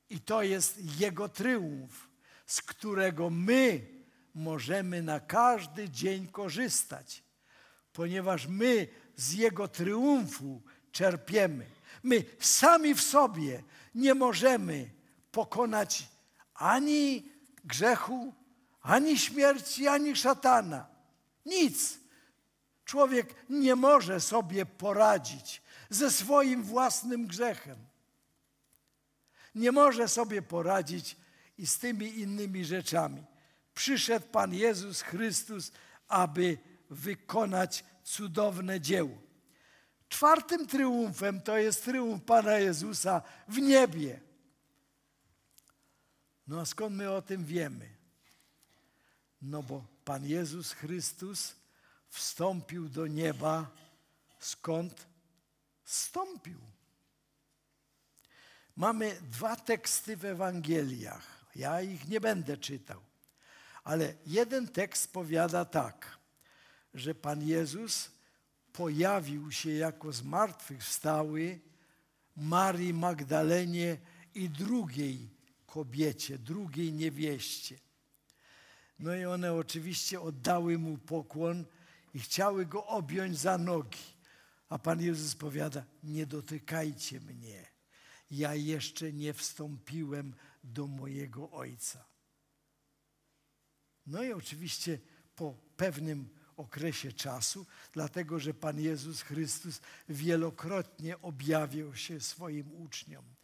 [0.10, 2.10] I to jest Jego tryumf,
[2.46, 3.88] z którego my
[4.34, 7.24] możemy na każdy dzień korzystać,
[7.94, 10.62] ponieważ my z Jego triumfu
[10.92, 11.66] czerpiemy.
[12.04, 13.64] My sami w sobie
[13.96, 14.90] nie możemy
[15.32, 16.08] pokonać
[16.54, 17.32] ani
[17.66, 18.34] grzechu,
[18.82, 20.97] ani śmierci, ani szatana.
[21.48, 22.00] Nic.
[22.86, 27.78] Człowiek nie może sobie poradzić ze swoim własnym grzechem.
[29.56, 31.16] Nie może sobie poradzić
[31.58, 33.24] i z tymi innymi rzeczami.
[33.74, 35.72] Przyszedł Pan Jezus Chrystus,
[36.08, 36.58] aby
[36.90, 39.18] wykonać cudowne dzieło.
[40.10, 44.20] Czwartym triumfem to jest triumf Pana Jezusa w niebie.
[46.48, 47.90] No a skąd my o tym wiemy?
[49.42, 51.56] No bo Pan Jezus Chrystus
[52.10, 53.72] wstąpił do nieba.
[54.40, 55.08] Skąd
[55.84, 56.60] wstąpił?
[58.76, 61.46] Mamy dwa teksty w Ewangeliach.
[61.56, 63.02] Ja ich nie będę czytał.
[63.84, 66.18] Ale jeden tekst powiada tak,
[66.94, 68.12] że Pan Jezus
[68.74, 71.60] pojawił się jako zmartwychwstały
[72.36, 73.98] Marii Magdalenie
[74.36, 75.30] i drugiej
[75.66, 77.87] kobiecie, drugiej niewieście.
[79.00, 81.66] No i one oczywiście oddały mu pokłon
[82.14, 84.18] i chciały go objąć za nogi.
[84.70, 87.66] A Pan Jezus powiada, nie dotykajcie mnie.
[88.32, 90.34] Ja jeszcze nie wstąpiłem
[90.64, 92.06] do mojego Ojca.
[94.08, 95.00] No i oczywiście
[95.36, 103.37] po pewnym okresie czasu, dlatego że Pan Jezus Chrystus wielokrotnie objawiał się swoim uczniom.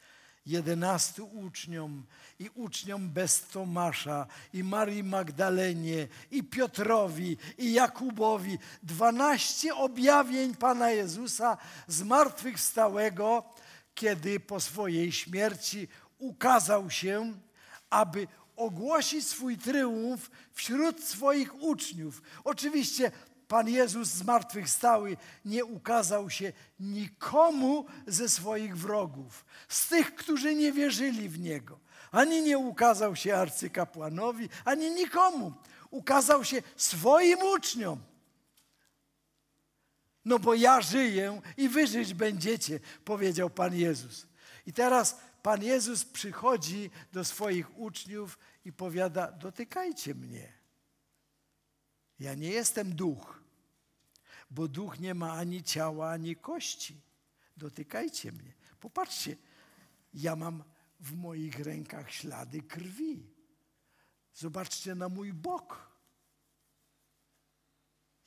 [0.45, 2.05] Jedenastu uczniom
[2.39, 8.57] i uczniom bez Tomasza i Marii Magdalenie i Piotrowi i Jakubowi.
[8.83, 13.43] Dwanaście objawień Pana Jezusa zmartwychwstałego,
[13.95, 15.87] kiedy po swojej śmierci
[16.19, 17.33] ukazał się,
[17.89, 22.21] aby ogłosić swój tryumf wśród swoich uczniów.
[22.43, 23.11] Oczywiście
[23.47, 31.29] Pan Jezus zmartwychwstały nie ukazał się nikomu ze swoich wrogów, z tych, którzy nie wierzyli
[31.29, 31.79] w Niego.
[32.11, 35.53] Ani nie ukazał się arcykapłanowi, ani nikomu.
[35.89, 37.99] Ukazał się swoim uczniom.
[40.25, 44.27] No bo ja żyję i wy żyć będziecie, powiedział Pan Jezus.
[44.65, 50.62] I teraz Pan Jezus przychodzi do swoich uczniów i powiada: Dotykajcie mnie.
[52.23, 53.43] Ja nie jestem duch,
[54.49, 57.01] bo duch nie ma ani ciała, ani kości.
[57.57, 58.53] Dotykajcie mnie.
[58.79, 59.37] Popatrzcie,
[60.13, 60.63] ja mam
[60.99, 63.27] w moich rękach ślady krwi.
[64.33, 65.91] Zobaczcie na mój bok.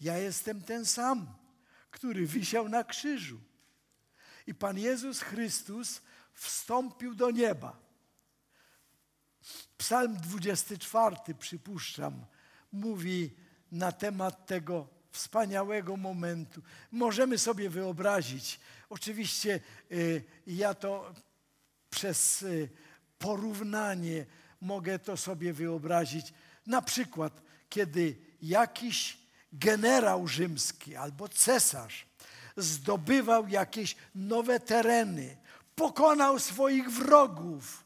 [0.01, 1.35] Ja jestem ten sam,
[1.91, 3.41] który wisiał na krzyżu.
[4.47, 7.81] I Pan Jezus Chrystus wstąpił do nieba.
[9.79, 12.27] Psalm 24, przypuszczam,
[12.73, 16.63] mówi na temat tego wspaniałego momentu.
[16.93, 18.61] Możemy sobie wyobrazić,
[18.91, 19.61] oczywiście
[19.93, 21.15] y, ja to
[21.91, 22.69] przez y,
[23.19, 24.27] porównanie
[24.61, 26.33] mogę to sobie wyobrazić.
[26.67, 29.19] Na przykład, kiedy jakiś
[29.53, 32.07] generał rzymski albo cesarz
[32.57, 35.37] zdobywał jakieś nowe tereny,
[35.75, 37.85] pokonał swoich wrogów,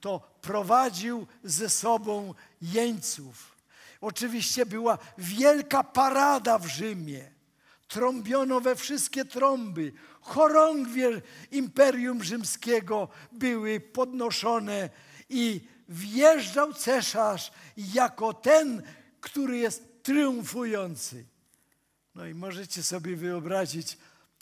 [0.00, 3.51] to prowadził ze sobą jeńców.
[4.02, 7.30] Oczywiście była wielka parada w Rzymie.
[7.88, 9.92] Trąbiono we wszystkie trąby.
[10.20, 14.90] Chorągwie Imperium Rzymskiego były podnoszone
[15.28, 18.82] i wjeżdżał cesarz jako ten,
[19.20, 21.26] który jest triumfujący.
[22.14, 23.98] No i możecie sobie wyobrazić,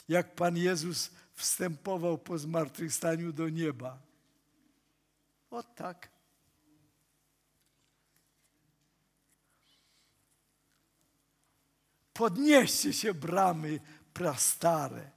[0.09, 3.99] jak Pan Jezus wstępował po zmartwychwstaniu do nieba.
[5.51, 6.10] O tak.
[12.13, 13.79] Podnieście się bramy
[14.13, 15.09] prastare.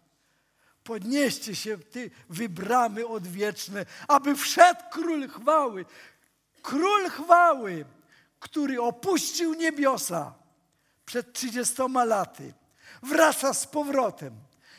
[0.84, 5.84] Podnieście się ty, wy bramy odwieczne, aby wszedł król chwały.
[6.62, 7.84] Król chwały,
[8.40, 10.34] który opuścił niebiosa
[11.06, 12.54] przed trzydziestoma laty.
[13.02, 14.34] Wraca z powrotem.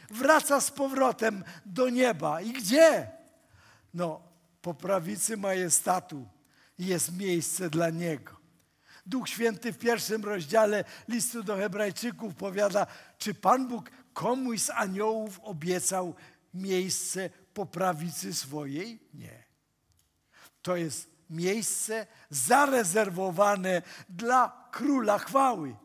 [0.10, 2.42] Wraca z powrotem do nieba.
[2.42, 3.12] I gdzie?
[3.94, 4.22] No,
[4.62, 6.28] po prawicy majestatu
[6.80, 8.45] jest miejsce dla Niego.
[9.06, 12.88] Duch Święty w pierwszym rozdziale listu do Hebrajczyków powiada,
[13.18, 16.16] czy Pan Bóg komuś z aniołów obiecał
[16.54, 19.00] miejsce po prawicy swojej?
[19.14, 19.44] Nie.
[20.62, 25.76] To jest miejsce zarezerwowane dla króla chwały,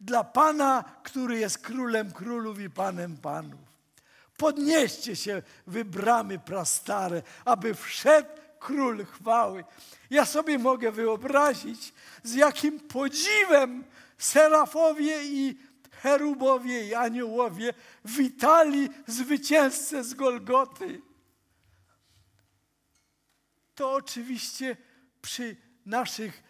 [0.00, 3.70] dla Pana, który jest królem królów i panem panów.
[4.36, 8.28] Podnieście się, wy bramy prastare, aby wszedł
[8.60, 9.64] król chwały.
[10.10, 11.92] Ja sobie mogę wyobrazić,
[12.22, 13.84] z jakim podziwem
[14.18, 15.58] serafowie i
[15.90, 21.02] cherubowie i aniołowie witali zwycięzcę z Golgoty.
[23.74, 24.76] To oczywiście
[25.22, 25.56] przy
[25.86, 26.42] naszych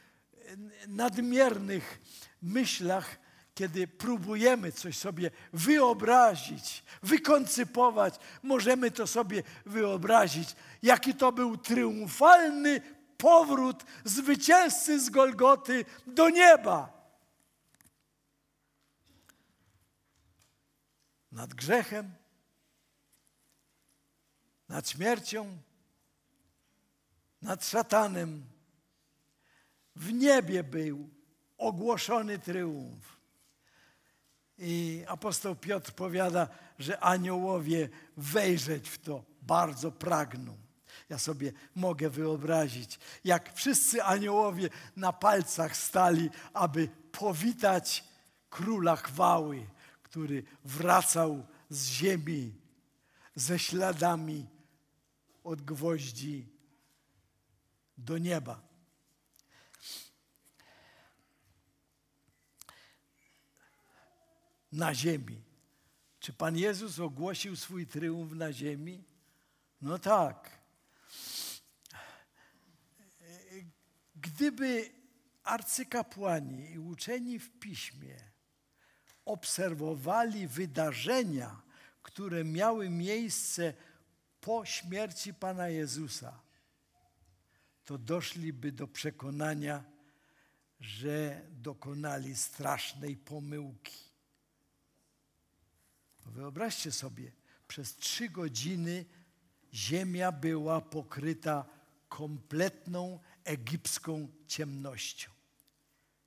[0.88, 2.00] nadmiernych
[2.42, 3.18] myślach
[3.60, 12.80] kiedy próbujemy coś sobie wyobrazić, wykoncypować, możemy to sobie wyobrazić, jaki to był triumfalny
[13.16, 16.92] powrót zwycięzcy z Golgoty do nieba.
[21.32, 22.14] Nad grzechem,
[24.68, 25.58] nad śmiercią,
[27.42, 28.44] nad szatanem
[29.96, 31.08] w niebie był
[31.58, 33.19] ogłoszony triumf.
[34.60, 36.48] I apostoł Piotr powiada,
[36.78, 40.56] że aniołowie wejrzeć w to bardzo pragną.
[41.08, 48.04] Ja sobie mogę wyobrazić, jak wszyscy aniołowie na palcach stali, aby powitać
[48.50, 49.66] króla chwały,
[50.02, 52.54] który wracał z ziemi
[53.34, 54.46] ze śladami
[55.44, 56.48] od gwoździ
[57.98, 58.69] do nieba.
[64.72, 65.42] Na ziemi.
[66.20, 69.04] Czy Pan Jezus ogłosił swój triumf na ziemi?
[69.82, 70.60] No tak.
[74.16, 74.90] Gdyby
[75.42, 78.30] arcykapłani i uczeni w piśmie
[79.24, 81.62] obserwowali wydarzenia,
[82.02, 83.74] które miały miejsce
[84.40, 86.40] po śmierci Pana Jezusa,
[87.84, 89.84] to doszliby do przekonania,
[90.80, 94.09] że dokonali strasznej pomyłki.
[96.30, 97.32] Wyobraźcie sobie,
[97.68, 99.04] przez trzy godziny
[99.74, 101.64] ziemia była pokryta
[102.08, 105.30] kompletną egipską ciemnością.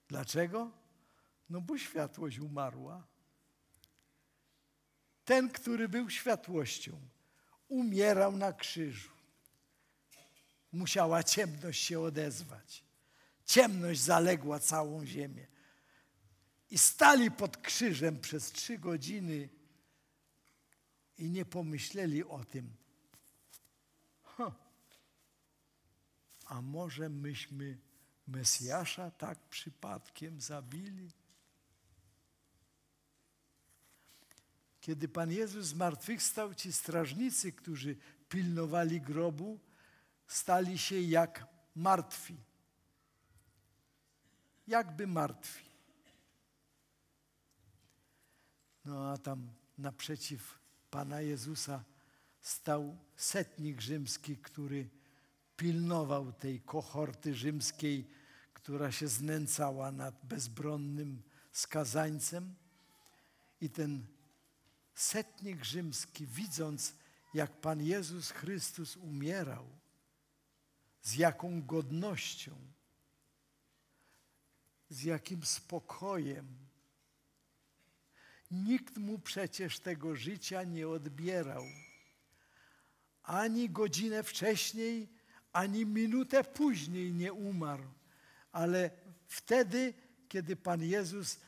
[0.08, 0.72] Dlaczego?
[1.49, 3.08] No bo światłość umarła.
[5.26, 6.99] Ten, który był światłością,
[7.68, 9.12] umierał na krzyżu.
[10.72, 12.84] Musiała ciemność się odezwać.
[13.45, 15.47] Ciemność zaległa całą ziemię.
[16.70, 19.49] I stali pod krzyżem przez trzy godziny
[21.18, 22.76] i nie pomyśleli o tym.
[24.24, 24.53] Huh.
[26.45, 27.78] A może myśmy
[28.28, 31.11] Mesjasza tak przypadkiem zabili?
[34.82, 37.95] Kiedy Pan Jezus zmartwychwstał, ci strażnicy, którzy
[38.30, 39.59] pilnowali grobu,
[40.28, 42.38] stali się jak martwi.
[44.68, 45.66] Jakby martwi.
[48.86, 50.62] No a tam naprzeciw
[50.94, 51.84] Pana Jezusa
[52.41, 54.89] stał setnik rzymski, który
[55.58, 58.08] pilnował tej kohorty rzymskiej,
[58.54, 62.56] która się znęcała nad bezbronnym skazańcem.
[63.62, 64.06] I ten
[64.96, 66.94] setnik rzymski, widząc,
[67.34, 69.68] jak Pan Jezus Chrystus umierał,
[71.02, 72.56] z jaką godnością,
[74.89, 76.48] z jakim spokojem.
[78.54, 81.64] Nikt mu przecież tego życia nie odbierał.
[83.24, 85.10] Ani godzinę wcześniej,
[85.54, 87.84] ani minutę później nie umarł,
[88.51, 88.89] ale
[89.28, 89.93] wtedy,
[90.30, 91.39] kiedy Pan Jezus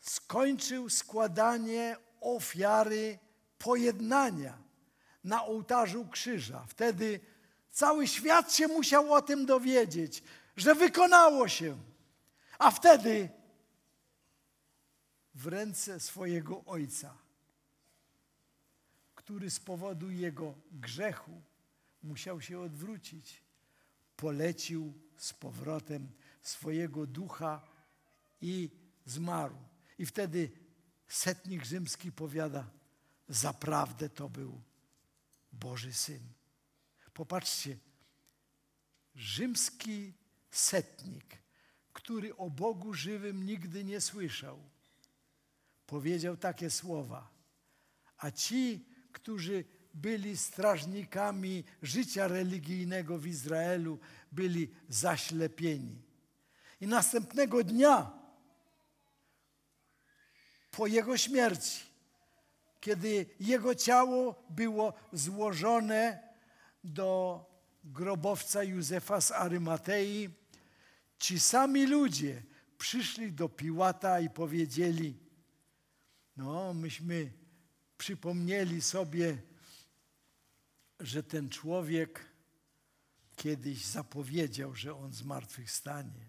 [0.00, 3.18] skończył składanie ofiary
[3.58, 4.58] pojednania
[5.24, 6.66] na ołtarzu krzyża.
[6.68, 7.20] Wtedy
[7.70, 10.22] cały świat się musiał o tym dowiedzieć,
[10.56, 11.78] że wykonało się.
[12.58, 13.28] A wtedy
[15.36, 17.18] w ręce swojego Ojca,
[19.14, 21.42] który z powodu jego grzechu
[22.02, 23.42] musiał się odwrócić,
[24.16, 26.08] polecił z powrotem
[26.42, 27.68] swojego ducha
[28.40, 28.70] i
[29.04, 29.56] zmarł.
[29.98, 30.50] I wtedy
[31.08, 32.70] setnik rzymski powiada,
[33.28, 34.60] zaprawdę to był
[35.52, 36.22] Boży Syn.
[37.14, 37.78] Popatrzcie,
[39.14, 40.12] rzymski
[40.50, 41.38] setnik,
[41.92, 44.75] który o Bogu żywym nigdy nie słyszał,
[45.86, 47.30] powiedział takie słowa,
[48.18, 49.64] a ci, którzy
[49.94, 53.98] byli strażnikami życia religijnego w Izraelu,
[54.32, 56.02] byli zaślepieni.
[56.80, 58.12] I następnego dnia
[60.70, 61.80] po jego śmierci,
[62.80, 66.28] kiedy jego ciało było złożone
[66.84, 67.44] do
[67.84, 70.30] grobowca Józefa z Arymatei,
[71.18, 72.42] ci sami ludzie
[72.78, 75.25] przyszli do Piłata i powiedzieli:
[76.36, 77.32] No, myśmy
[77.98, 79.42] przypomnieli sobie,
[81.00, 82.26] że ten człowiek
[83.36, 86.28] kiedyś zapowiedział, że on zmartwychwstanie.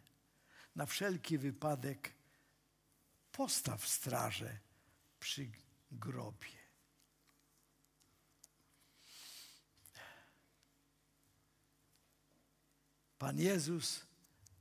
[0.76, 2.14] Na wszelki wypadek
[3.32, 4.60] postaw strażę
[5.20, 5.52] przy
[5.92, 6.58] grobie.
[13.18, 14.06] Pan Jezus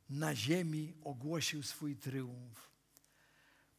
[0.08, 2.75] na ziemi ogłosił swój triumf.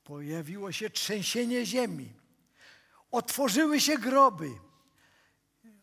[0.07, 2.13] Pojawiło się trzęsienie ziemi.
[3.11, 4.49] Otworzyły się groby.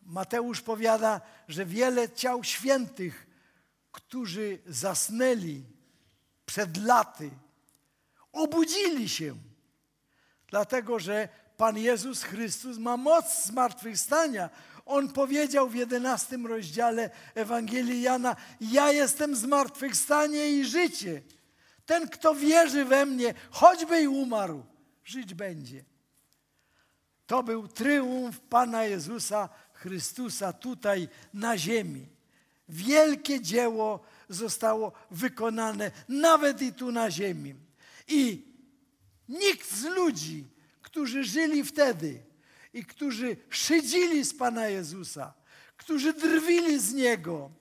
[0.05, 3.27] Mateusz powiada, że wiele ciał świętych,
[3.91, 5.63] którzy zasnęli
[6.45, 7.29] przed laty,
[8.31, 9.35] obudzili się,
[10.47, 14.49] dlatego że Pan Jezus Chrystus ma moc zmartwychwstania.
[14.85, 21.21] On powiedział w jedenastym rozdziale Ewangelii Jana: Ja jestem zmartwychwstanie i życie.
[21.85, 24.63] Ten, kto wierzy we mnie, choćby i umarł,
[25.03, 25.85] żyć będzie.
[27.27, 32.07] To był tryumf Pana Jezusa Chrystusa tutaj na ziemi.
[32.69, 37.55] Wielkie dzieło zostało wykonane nawet i tu na ziemi.
[38.07, 38.45] I
[39.29, 40.43] nikt z ludzi,
[40.81, 42.23] którzy żyli wtedy
[42.73, 45.33] i którzy szydzili z Pana Jezusa,
[45.77, 47.51] którzy drwili z Niego,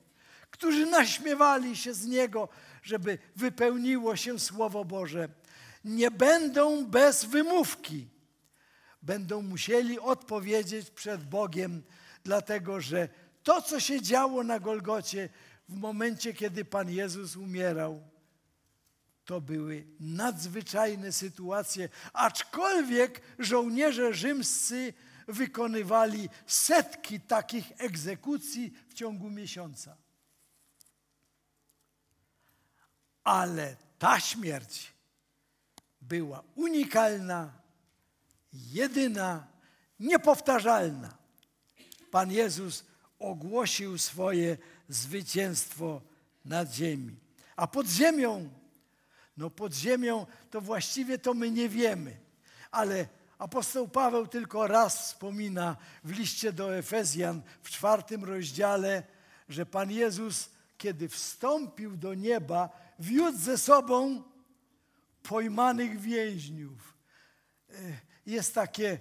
[0.51, 2.49] którzy naśmiewali się z Niego,
[2.85, 5.29] żeby wypełniło się Słowo Boże,
[5.85, 8.09] nie będą bez wymówki.
[9.03, 11.83] Będą musieli odpowiedzieć przed Bogiem,
[12.25, 13.09] dlatego że
[13.43, 15.29] to, co się działo na Golgocie
[15.69, 18.03] w momencie, kiedy Pan Jezus umierał,
[19.25, 24.95] to były nadzwyczajne sytuacje, aczkolwiek żołnierze rzymscy
[25.29, 30.04] wykonywali setki takich egzekucji w ciągu miesiąca.
[33.25, 34.93] Ale ta śmierć
[36.01, 37.53] była unikalna,
[38.53, 39.47] jedyna,
[40.01, 41.15] niepowtarzalna.
[42.11, 42.85] Pan Jezus
[43.19, 44.57] ogłosił swoje
[44.89, 46.01] zwycięstwo
[46.45, 47.17] nad ziemi.
[47.57, 48.51] A pod ziemią,
[49.37, 52.17] no pod ziemią to właściwie to my nie wiemy,
[52.71, 53.07] ale
[53.39, 59.03] apostoł Paweł tylko raz wspomina w liście do Efezjan w czwartym rozdziale,
[59.49, 64.23] że Pan Jezus, kiedy wstąpił do nieba, wiódł ze sobą
[65.23, 66.95] pojmanych więźniów.
[67.71, 67.75] E,
[68.27, 69.01] jest takie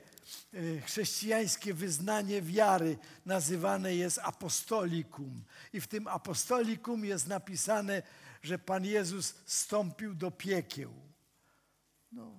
[0.53, 5.43] e, chrześcijańskie wyznanie wiary, nazywane jest apostolikum.
[5.73, 8.01] I w tym apostolikum jest napisane,
[8.41, 10.93] że Pan Jezus stąpił do piekieł.
[12.11, 12.37] No,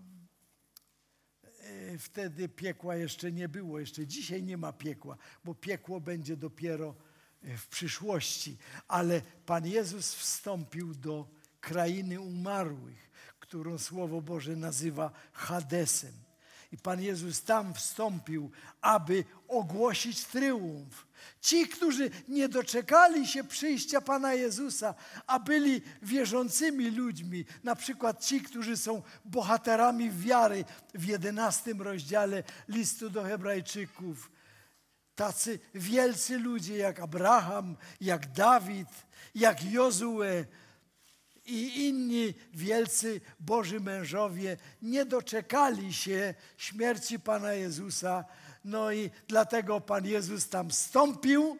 [1.61, 6.94] e, wtedy piekła jeszcze nie było, jeszcze dzisiaj nie ma piekła, bo piekło będzie dopiero
[7.42, 8.57] w przyszłości.
[8.88, 11.28] Ale Pan Jezus wstąpił do
[11.64, 13.10] krainy umarłych,
[13.40, 16.12] którą Słowo Boże nazywa Hadesem.
[16.72, 18.50] I Pan Jezus tam wstąpił,
[18.80, 21.06] aby ogłosić tryumf.
[21.40, 24.94] Ci, którzy nie doczekali się przyjścia Pana Jezusa,
[25.26, 33.10] a byli wierzącymi ludźmi, na przykład ci, którzy są bohaterami wiary w jedenastym rozdziale listu
[33.10, 34.30] do Hebrajczyków,
[35.14, 38.88] tacy wielcy ludzie jak Abraham, jak Dawid,
[39.34, 40.44] jak Jozue,
[41.47, 48.24] i inni wielcy Boży mężowie nie doczekali się śmierci Pana Jezusa.
[48.64, 51.59] No i dlatego Pan Jezus tam stąpił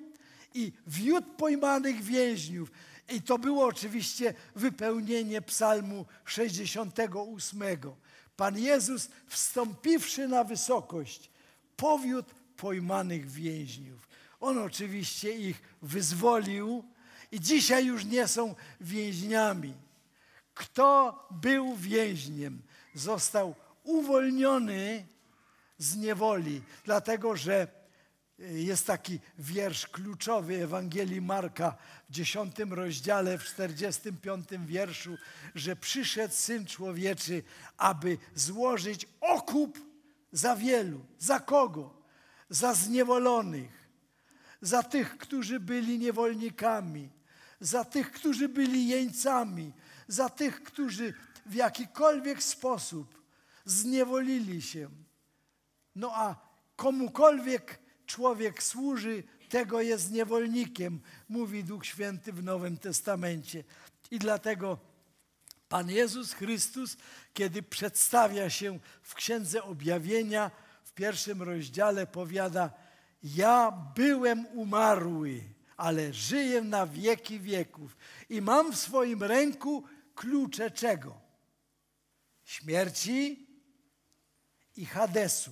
[0.55, 2.71] i wiódł pojmanych więźniów.
[3.13, 7.63] I to było oczywiście wypełnienie psalmu 68.
[8.37, 11.31] Pan Jezus wstąpiwszy na wysokość,
[11.77, 14.09] powiódł pojmanych więźniów.
[14.41, 16.85] On oczywiście ich wyzwolił,
[17.35, 19.75] i dzisiaj już nie są więźniami.
[20.55, 22.63] Kto był więźniem,
[22.95, 25.07] został uwolniony
[25.79, 27.69] z niewoli, dlatego że
[28.39, 31.77] e, jest taki wiersz kluczowy Ewangelii Marka
[32.09, 35.17] w dziesiątym rozdziale, w czterdziestym piątym wierszu,
[35.55, 37.43] że przyszedł Syn Człowieczy,
[37.77, 39.79] aby złożyć okup
[40.33, 41.01] za wielu.
[41.19, 41.95] Za kogo?
[42.49, 43.89] Za zniewolonych,
[44.61, 47.14] za tych, którzy byli niewolnikami,
[47.61, 49.73] za tych, którzy byli jeńcami,
[50.09, 51.15] za tych, którzy
[51.47, 53.23] w jakikolwiek sposób
[53.65, 54.89] zniewolili się.
[55.97, 56.37] No a
[56.77, 63.65] komukolwiek człowiek służy, tego jest niewolnikiem, mówi Duch Święty w Nowym Testamencie.
[64.11, 64.79] I dlatego
[65.69, 66.97] Pan Jezus Chrystus,
[67.35, 70.51] kiedy przedstawia się w Księdze Objawienia,
[70.85, 72.73] w pierwszym rozdziale powiada,
[73.23, 77.97] ja byłem umarły ale żyję na wieki wieków
[78.29, 81.21] i mam w swoim ręku klucze czego?
[82.45, 83.47] Śmierci
[84.77, 85.51] i Hadesu.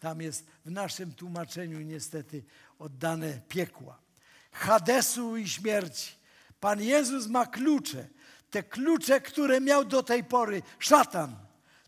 [0.00, 2.44] Tam jest w naszym tłumaczeniu niestety
[2.78, 3.98] oddane piekła.
[4.52, 6.14] Hadesu i śmierci.
[6.60, 8.08] Pan Jezus ma klucze.
[8.50, 11.36] Te klucze, które miał do tej pory szatan.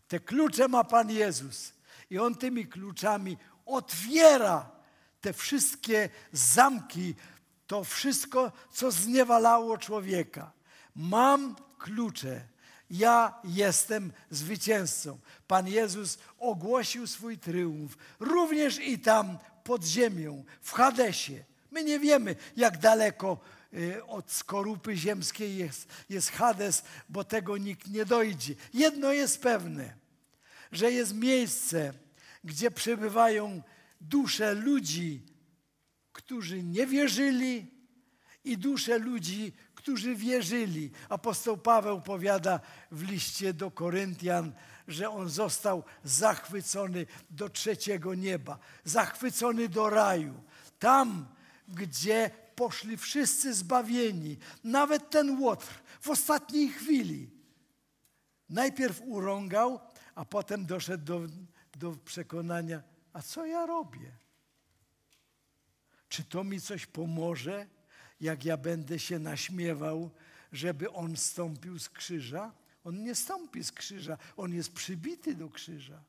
[0.07, 1.73] Te klucze ma Pan Jezus.
[2.09, 4.74] I On tymi kluczami otwiera
[5.25, 7.15] te wszystkie zamki,
[7.67, 10.51] to wszystko, co zniewalało człowieka.
[10.95, 12.41] Mam klucze.
[12.89, 15.19] Ja jestem zwycięzcą.
[15.47, 21.43] Pan Jezus ogłosił swój tryumf, również i tam pod ziemią, w Hadesie.
[21.71, 23.37] My nie wiemy, jak daleko
[23.73, 28.55] y, od skorupy ziemskiej jest, jest Hades, bo tego nikt nie dojdzie.
[28.73, 29.93] Jedno jest pewne,
[30.71, 31.93] że jest miejsce,
[32.43, 33.61] gdzie przebywają
[34.09, 35.21] dusze ludzi,
[36.11, 37.67] którzy nie wierzyli
[38.43, 40.91] i dusze ludzi, którzy wierzyli.
[41.09, 42.59] Apostoł Paweł powiada
[42.91, 44.51] w liście do Koryntian,
[44.87, 50.33] że on został zachwycony do trzeciego nieba, zachwycony do raju.
[50.79, 51.27] Tam,
[51.67, 55.67] gdzie poszli wszyscy zbawieni, nawet ten Łotr
[56.01, 57.29] w ostatniej chwili.
[58.49, 59.79] Najpierw urągał,
[60.15, 61.21] a potem doszedł do,
[61.75, 62.83] do przekonania,
[63.15, 64.11] a co ja robię?
[66.09, 67.67] Czy to mi coś pomoże,
[68.21, 70.11] jak ja będę się naśmiewał,
[70.51, 72.53] żeby on stąpił z krzyża?
[72.83, 76.03] On nie stąpi z krzyża, on jest przybity do krzyża.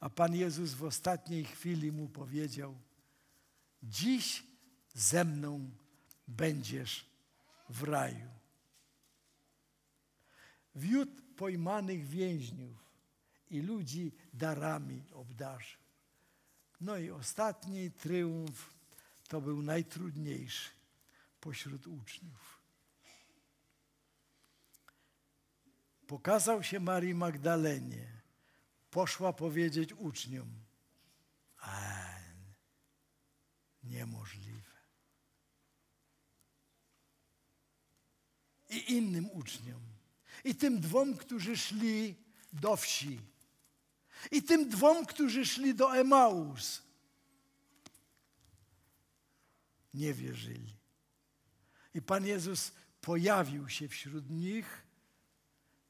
[0.00, 2.74] A Pan Jezus w ostatniej chwili mu powiedział:
[3.82, 4.42] Dziś
[4.94, 5.70] ze mną
[6.28, 7.06] będziesz
[7.68, 8.30] w raju.
[10.74, 12.83] Wiód pojmanych więźniów
[13.54, 15.80] i ludzi darami obdarzył.
[16.80, 18.74] No i ostatni triumf
[19.28, 20.70] to był najtrudniejszy
[21.40, 22.60] pośród uczniów.
[26.06, 28.22] Pokazał się Marii Magdalenie.
[28.90, 30.48] Poszła powiedzieć uczniom.
[31.58, 32.06] A,
[33.82, 34.74] niemożliwe.
[38.70, 39.82] I innym uczniom.
[40.44, 42.16] I tym dwom, którzy szli
[42.52, 43.33] do wsi.
[44.30, 46.82] I tym dwom, którzy szli do Emaus.
[49.94, 50.76] Nie wierzyli.
[51.94, 54.82] I Pan Jezus pojawił się wśród nich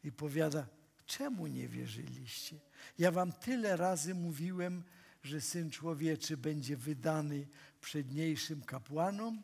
[0.04, 0.66] i powiada,
[1.06, 2.60] czemu nie wierzyliście?
[2.98, 4.82] Ja wam tyle razy mówiłem,
[5.22, 7.48] że Syn Człowieczy będzie wydany
[7.80, 9.42] przedniejszym kapłanom,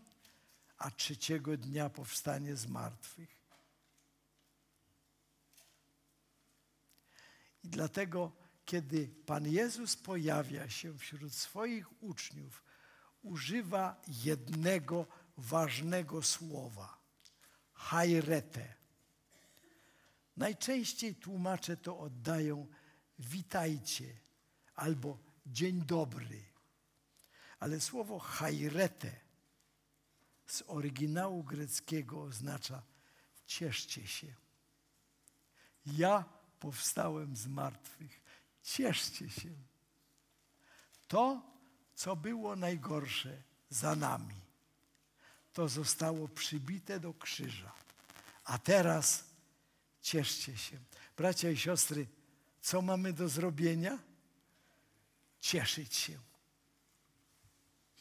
[0.79, 3.41] a trzeciego dnia powstanie z martwych.
[7.65, 8.33] I dlatego,
[8.71, 12.65] kiedy Pan Jezus pojawia się wśród swoich uczniów,
[13.23, 15.07] używa jednego
[15.37, 16.99] ważnego słowa
[17.73, 18.75] hajrete.
[20.37, 22.67] Najczęściej tłumacze to oddają
[23.19, 24.17] witajcie
[24.75, 26.43] albo dzień dobry.
[27.59, 29.21] Ale słowo hajrete
[30.47, 32.83] z oryginału greckiego oznacza
[33.47, 34.35] cieszcie się.
[35.87, 36.25] Ja
[36.61, 38.21] powstałem z martwych.
[38.71, 39.51] Cieszcie się.
[41.09, 41.43] To,
[41.95, 44.41] co było najgorsze za nami,
[45.53, 47.73] to zostało przybite do krzyża.
[48.45, 49.25] A teraz
[50.03, 50.79] cieszcie się.
[51.17, 52.07] Bracia i siostry,
[52.61, 53.99] co mamy do zrobienia?
[55.41, 56.19] Cieszyć się.